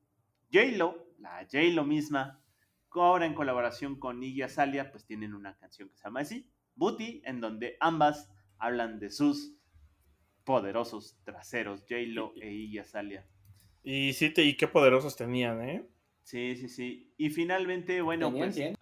J-Lo, 0.53 1.08
la 1.19 1.47
J-Lo 1.51 1.85
misma, 1.85 2.43
ahora 2.93 3.27
en 3.27 3.35
colaboración 3.35 3.99
con 3.99 4.23
Iggy 4.23 4.43
Azalea, 4.43 4.91
pues 4.91 5.05
tienen 5.05 5.35
una 5.35 5.57
canción 5.57 5.89
que 5.89 5.97
se 5.97 6.05
llama 6.05 6.21
así, 6.21 6.51
Booty, 6.75 7.23
en 7.25 7.41
donde 7.41 7.77
ambas 7.81 8.31
hablan 8.59 8.99
de 8.99 9.11
sus 9.11 9.55
poderosos 10.45 11.19
traseros, 11.25 11.83
J-Lo 11.83 12.33
e 12.41 12.51
Iggy 12.53 12.79
Azalea. 12.79 13.27
Y 13.83 14.13
sí, 14.15 14.31
te, 14.31 14.43
y 14.43 14.57
qué 14.57 14.67
poderosos 14.69 15.17
tenían, 15.17 15.63
¿eh? 15.63 15.87
Sí, 16.23 16.57
sí, 16.57 16.69
sí. 16.69 17.13
Y 17.17 17.31
finalmente, 17.31 18.01
bueno, 18.03 18.29
¿Tenían, 18.29 18.47
pues 18.49 18.55
tienen? 18.57 18.77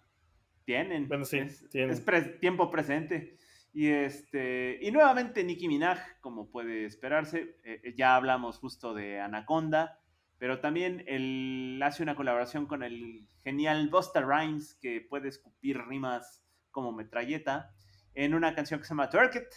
tienen. 0.65 1.07
Bueno, 1.07 1.25
sí, 1.25 1.37
es, 1.39 1.67
tienen. 1.69 1.91
es 1.91 2.01
pre- 2.01 2.37
tiempo 2.39 2.69
presente. 2.69 3.37
Y 3.73 3.87
este 3.89 4.79
y 4.81 4.91
nuevamente 4.91 5.43
Nicki 5.43 5.67
Minaj, 5.67 5.99
como 6.19 6.49
puede 6.49 6.85
esperarse, 6.85 7.57
eh, 7.63 7.93
ya 7.95 8.15
hablamos 8.15 8.57
justo 8.57 8.93
de 8.93 9.19
Anaconda, 9.19 9.99
pero 10.39 10.59
también 10.59 11.03
él 11.07 11.79
hace 11.83 12.03
una 12.03 12.15
colaboración 12.15 12.65
con 12.65 12.83
el 12.83 13.27
genial 13.43 13.89
Busta 13.89 14.21
Rhymes, 14.21 14.75
que 14.75 15.01
puede 15.01 15.29
escupir 15.29 15.81
rimas 15.87 16.43
como 16.71 16.91
metralleta, 16.91 17.71
en 18.13 18.33
una 18.33 18.53
canción 18.53 18.79
que 18.79 18.85
se 18.85 18.89
llama 18.89 19.09
Twerk 19.09 19.35
It, 19.35 19.47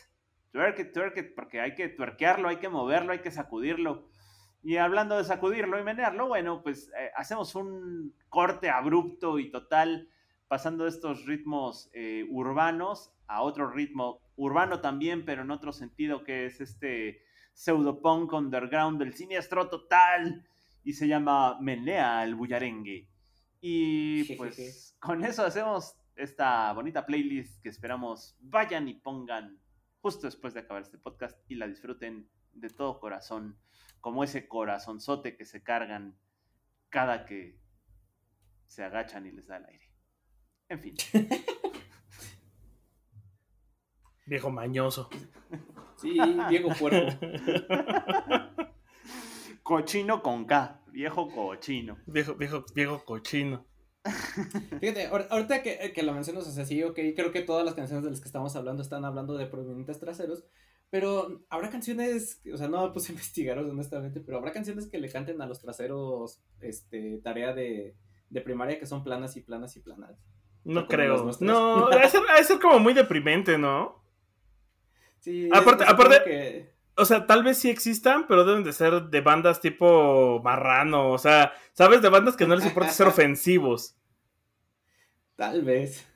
Twerk 0.53 0.79
It, 0.79 0.93
Twerk 0.93 1.17
It, 1.19 1.35
porque 1.35 1.61
hay 1.61 1.75
que 1.75 1.89
tuerquearlo, 1.89 2.49
hay 2.49 2.57
que 2.57 2.69
moverlo, 2.69 3.13
hay 3.13 3.21
que 3.21 3.31
sacudirlo. 3.31 4.09
Y 4.63 4.77
hablando 4.77 5.17
de 5.17 5.25
sacudirlo 5.25 5.79
y 5.79 5.85
menearlo, 5.85 6.29
bueno, 6.29 6.63
pues 6.63 6.91
eh, 6.99 7.11
hacemos 7.15 7.55
un 7.55 8.15
corte 8.29 8.69
abrupto 8.69 9.39
y 9.39 9.51
total, 9.51 10.09
pasando 10.49 10.85
de 10.85 10.91
estos 10.91 11.25
ritmos 11.27 11.91
eh, 11.93 12.27
urbanos 12.31 13.15
a 13.27 13.43
otro 13.43 13.71
ritmo 13.71 14.21
urbano 14.37 14.81
también, 14.81 15.25
pero 15.25 15.43
en 15.43 15.51
otro 15.51 15.73
sentido, 15.73 16.25
que 16.25 16.47
es 16.47 16.61
este 16.61 17.23
pseudopunk 17.53 18.33
underground 18.33 18.99
del 18.99 19.15
siniestro 19.15 19.69
total, 19.69 20.45
y 20.83 20.93
se 20.93 21.09
llama 21.09 21.61
Menea 21.61 22.25
el 22.25 22.35
Bullarengue. 22.35 23.09
Y 23.61 24.35
pues 24.37 24.97
con 24.99 25.25
eso 25.25 25.45
hacemos 25.45 25.97
esta 26.17 26.73
bonita 26.73 27.07
playlist 27.07 27.63
que 27.63 27.69
esperamos 27.69 28.37
vayan 28.41 28.89
y 28.89 28.95
pongan 28.95 29.59
justo 30.01 30.27
después 30.27 30.55
de 30.55 30.61
acabar 30.61 30.83
este 30.83 30.99
podcast 30.99 31.39
y 31.49 31.55
la 31.55 31.67
disfruten 31.67 32.29
de 32.53 32.71
todo 32.71 32.99
corazón, 33.01 33.59
como 34.01 34.25
ese 34.25 34.49
corazonzote 34.49 35.37
que 35.37 35.45
se 35.45 35.63
cargan 35.63 36.17
cada 36.89 37.27
que 37.27 37.59
se 38.67 38.83
agachan 38.83 39.27
y 39.27 39.33
les 39.33 39.47
da 39.47 39.59
el 39.59 39.67
aire. 39.67 39.91
En 40.69 40.81
fin. 40.81 40.95
Viejo 44.27 44.51
mañoso. 44.51 45.09
Sí, 45.97 46.19
Diego 46.49 46.71
Puerco. 46.79 47.19
Cochino 49.75 50.21
con 50.21 50.47
K, 50.47 50.81
viejo 50.91 51.29
cochino. 51.31 51.97
Viejo, 52.07 52.35
viejo, 52.35 52.65
viejo 52.75 53.05
cochino. 53.05 53.65
Fíjate, 54.81 55.09
ahor- 55.09 55.29
ahorita 55.31 55.63
que, 55.63 55.93
que 55.95 56.03
lo 56.03 56.13
mencionas, 56.13 56.45
o 56.49 56.51
sea, 56.51 56.65
sí, 56.65 56.83
ok, 56.83 56.99
creo 57.15 57.31
que 57.31 57.43
todas 57.43 57.65
las 57.65 57.75
canciones 57.75 58.03
de 58.03 58.11
las 58.11 58.21
que 58.21 58.27
estamos 58.27 58.57
hablando 58.57 58.83
están 58.83 59.05
hablando 59.05 59.35
de 59.39 59.47
prominentes 59.47 60.01
traseros, 60.01 60.43
pero 60.91 61.43
habrá 61.51 61.71
canciones, 61.71 62.43
o 62.53 62.57
sea, 62.57 62.67
no 62.67 62.85
me 62.85 62.93
puse 62.93 63.13
a 63.13 63.15
investigar 63.15 63.59
honestamente, 63.61 64.19
pero 64.19 64.39
habrá 64.39 64.51
canciones 64.53 64.89
que 64.89 64.99
le 64.99 65.09
canten 65.09 65.41
a 65.41 65.47
los 65.47 65.61
traseros, 65.61 66.41
este, 66.61 67.19
tarea 67.19 67.53
de, 67.55 67.95
de 68.29 68.41
primaria 68.41 68.77
que 68.81 68.87
son 68.87 69.05
planas 69.05 69.37
y 69.37 69.43
planas 69.43 69.77
y 69.77 69.81
planas. 69.83 70.19
No 70.65 70.89
creo. 70.89 71.31
No, 71.39 71.89
debe 71.91 72.09
ser, 72.09 72.23
debe 72.23 72.43
ser 72.43 72.59
como 72.59 72.81
muy 72.81 72.93
deprimente, 72.93 73.57
¿no? 73.57 74.03
Sí, 75.21 75.49
Aparte- 75.53 75.85
es- 75.85 75.91
es 75.91 75.95
aparte- 75.95 76.25
que- 76.25 76.80
O 77.01 77.05
sea, 77.05 77.27
tal 77.27 77.43
vez 77.43 77.59
sí 77.59 77.71
existan, 77.71 78.27
pero 78.27 78.45
deben 78.45 78.63
de 78.63 78.73
ser 78.73 79.05
de 79.05 79.21
bandas 79.23 79.61
tipo 79.61 80.41
marrano. 80.45 81.11
O 81.11 81.19
sea, 81.19 81.53
¿sabes? 81.73 82.03
De 82.03 82.11
bandas 82.11 82.37
que 82.37 82.47
no 82.47 82.55
les 82.55 82.67
importa 82.67 82.91
ser 82.91 83.07
ofensivos. 83.09 83.97
Tal 85.37 85.63
vez. 85.63 86.07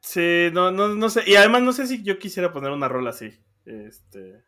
Sí, 0.00 0.50
no, 0.52 0.70
no, 0.70 0.94
no 0.94 1.08
sé. 1.08 1.22
Y 1.26 1.36
además 1.36 1.62
no 1.62 1.72
sé 1.72 1.86
si 1.86 2.02
yo 2.02 2.18
quisiera 2.18 2.52
poner 2.52 2.70
una 2.70 2.88
rola 2.88 3.10
así. 3.10 3.42
Este. 3.64 4.44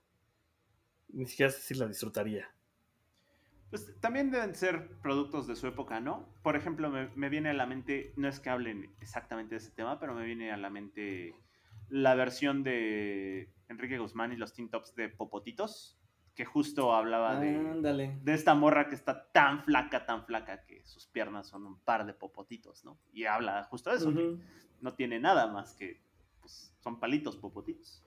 Ni 1.09 1.27
siquiera 1.27 1.51
sé 1.51 1.61
si 1.63 1.75
la 1.75 1.87
disfrutaría. 1.87 2.49
Pues 3.71 3.99
también 4.01 4.31
deben 4.31 4.55
ser 4.55 4.89
productos 5.03 5.47
de 5.47 5.57
su 5.57 5.67
época, 5.67 6.01
¿no? 6.01 6.29
Por 6.43 6.57
ejemplo, 6.57 6.91
me, 6.91 7.09
me 7.17 7.29
viene 7.29 7.51
a 7.51 7.55
la 7.55 7.67
mente, 7.67 8.13
no 8.17 8.29
es 8.29 8.41
que 8.41 8.51
hablen 8.51 8.95
exactamente 9.01 9.55
de 9.55 9.59
ese 9.59 9.71
tema, 9.71 9.99
pero 9.99 10.15
me 10.15 10.25
viene 10.25 10.53
a 10.53 10.57
la 10.57 10.71
mente 10.71 11.35
la 11.89 12.15
versión 12.15 12.63
de 12.63 13.51
Enrique 13.69 13.99
Guzmán 13.99 14.33
y 14.33 14.37
los 14.37 14.53
Teen 14.53 14.69
Tops 14.69 14.95
de 14.95 15.09
Popotitos, 15.09 15.99
que 16.35 16.45
justo 16.45 16.95
hablaba 16.95 17.41
de, 17.41 18.19
de 18.23 18.35
esta 18.35 18.55
morra 18.55 18.89
que 18.89 18.95
está 18.95 19.29
tan 19.33 19.65
flaca, 19.65 20.07
tan 20.07 20.25
flaca, 20.25 20.65
que 20.67 20.85
sus 20.87 21.07
piernas 21.07 21.49
son 21.49 21.67
un 21.67 21.81
par 21.81 22.07
de 22.07 22.15
popotitos, 22.15 22.85
¿no? 22.85 22.99
Y 23.13 23.25
habla 23.25 23.65
justo 23.65 23.91
de 23.91 23.97
eso, 23.97 24.15
que 24.15 24.37
no 24.81 24.95
tiene 24.95 25.19
nada 25.19 25.49
más 25.49 25.75
que, 25.75 26.01
pues, 26.41 26.73
son 26.79 27.01
palitos 27.01 27.37
popotitos. 27.37 28.05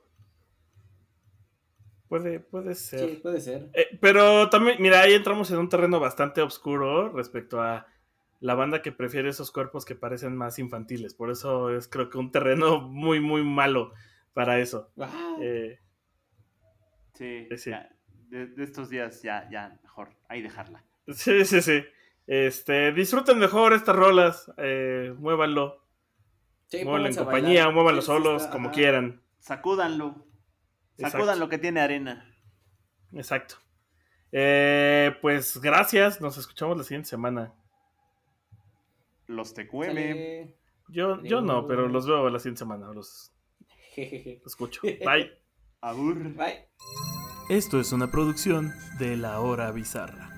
Puede, 2.08 2.40
puede 2.40 2.76
ser. 2.76 3.10
Sí, 3.10 3.16
puede 3.22 3.40
ser. 3.42 3.70
Eh, 3.74 3.98
pero 4.00 4.50
también, 4.50 4.78
mira, 4.82 5.02
ahí 5.02 5.14
entramos 5.14 5.52
en 5.52 5.58
un 5.58 5.70
terreno 5.70 6.00
bastante 6.00 6.42
oscuro 6.42 7.10
respecto 7.10 7.62
a 7.62 7.86
la 8.42 8.56
banda 8.56 8.82
que 8.82 8.92
prefiere 8.92 9.30
esos 9.30 9.52
cuerpos 9.52 9.86
que 9.86 9.96
parecen 9.96 10.36
más 10.36 10.60
infantiles. 10.60 11.14
Por 11.14 11.32
eso 11.32 11.70
es 11.74 11.88
creo 11.88 12.10
que 12.10 12.18
un 12.18 12.32
terreno 12.32 12.82
muy, 12.82 13.22
muy 13.22 13.44
malo 13.44 13.94
para 14.34 14.60
eso. 14.60 14.92
Ah, 15.00 15.38
Eh, 15.40 15.80
Sí, 17.14 17.48
Sí. 17.56 17.70
ya, 17.70 17.90
de, 18.30 18.48
de 18.48 18.64
estos 18.64 18.90
días 18.90 19.22
ya, 19.22 19.48
ya, 19.52 19.80
mejor, 19.84 20.10
ahí 20.28 20.42
dejarla. 20.42 20.84
sí, 21.08 21.46
sí, 21.46 21.62
sí. 21.62 21.84
Este, 22.28 22.92
disfruten 22.94 23.38
mejor 23.40 23.74
estas 23.74 23.96
rolas, 23.96 24.52
eh, 24.58 25.14
muévanlo, 25.18 25.86
sí, 26.68 26.84
muévanlo 26.84 27.10
en 27.10 27.16
compañía, 27.16 27.64
bailar. 27.66 27.74
muévanlo 27.74 28.02
Sí, 28.02 28.08
solos, 28.08 28.42
está, 28.44 28.54
como 28.54 28.68
ajá. 28.70 28.76
quieran. 28.76 29.22
Sacúdanlo. 29.40 30.26
Exacto. 30.98 31.18
Sacudan 31.18 31.40
lo 31.40 31.50
que 31.50 31.58
tiene 31.58 31.82
arena. 31.82 32.26
Exacto. 33.14 33.56
Eh, 34.32 35.16
pues 35.22 35.60
gracias, 35.62 36.22
nos 36.22 36.38
escuchamos 36.38 36.78
la 36.78 36.84
siguiente 36.84 37.10
semana. 37.10 37.54
Los 39.32 39.54
TQM. 39.54 40.54
Yo, 40.90 41.22
yo 41.24 41.42
no, 41.42 41.66
pero 41.68 41.88
los 41.88 42.06
veo 42.06 42.30
la 42.30 42.40
siguiente 42.40 42.60
semana, 42.60 42.92
los 42.94 43.32
Jejeje. 43.96 44.42
escucho. 44.46 44.82
Bye. 45.06 45.32
Abur. 45.82 46.16
Bye. 46.36 46.68
Esto 47.50 47.80
es 47.80 47.92
una 47.92 48.12
producción 48.12 48.74
de 49.00 49.18
La 49.18 49.40
Hora 49.40 49.72
Bizarra. 49.72 50.30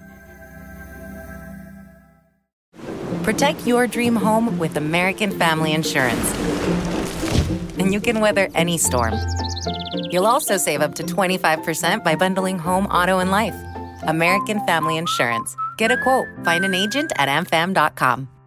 Protect 3.23 3.65
your 3.65 3.88
dream 3.88 4.15
home 4.15 4.58
with 4.60 4.77
American 4.77 5.32
Family 5.32 5.73
Insurance. 5.73 6.34
And 7.79 7.91
you 7.93 7.99
can 8.01 8.19
weather 8.19 8.49
any 8.53 8.77
storm. 8.77 9.13
You'll 10.12 10.27
also 10.27 10.58
save 10.58 10.82
up 10.82 10.93
to 10.95 11.03
25% 11.03 12.03
by 12.03 12.15
bundling 12.15 12.60
home, 12.60 12.86
auto, 12.88 13.19
and 13.19 13.32
life. 13.32 13.56
American 14.08 14.60
Family 14.65 14.97
Insurance. 14.97 15.56
Get 15.77 15.91
a 15.91 15.97
quote, 15.97 16.27
find 16.43 16.65
an 16.65 16.73
agent 16.73 17.12
at 17.17 17.29
amfam.com. 17.29 18.27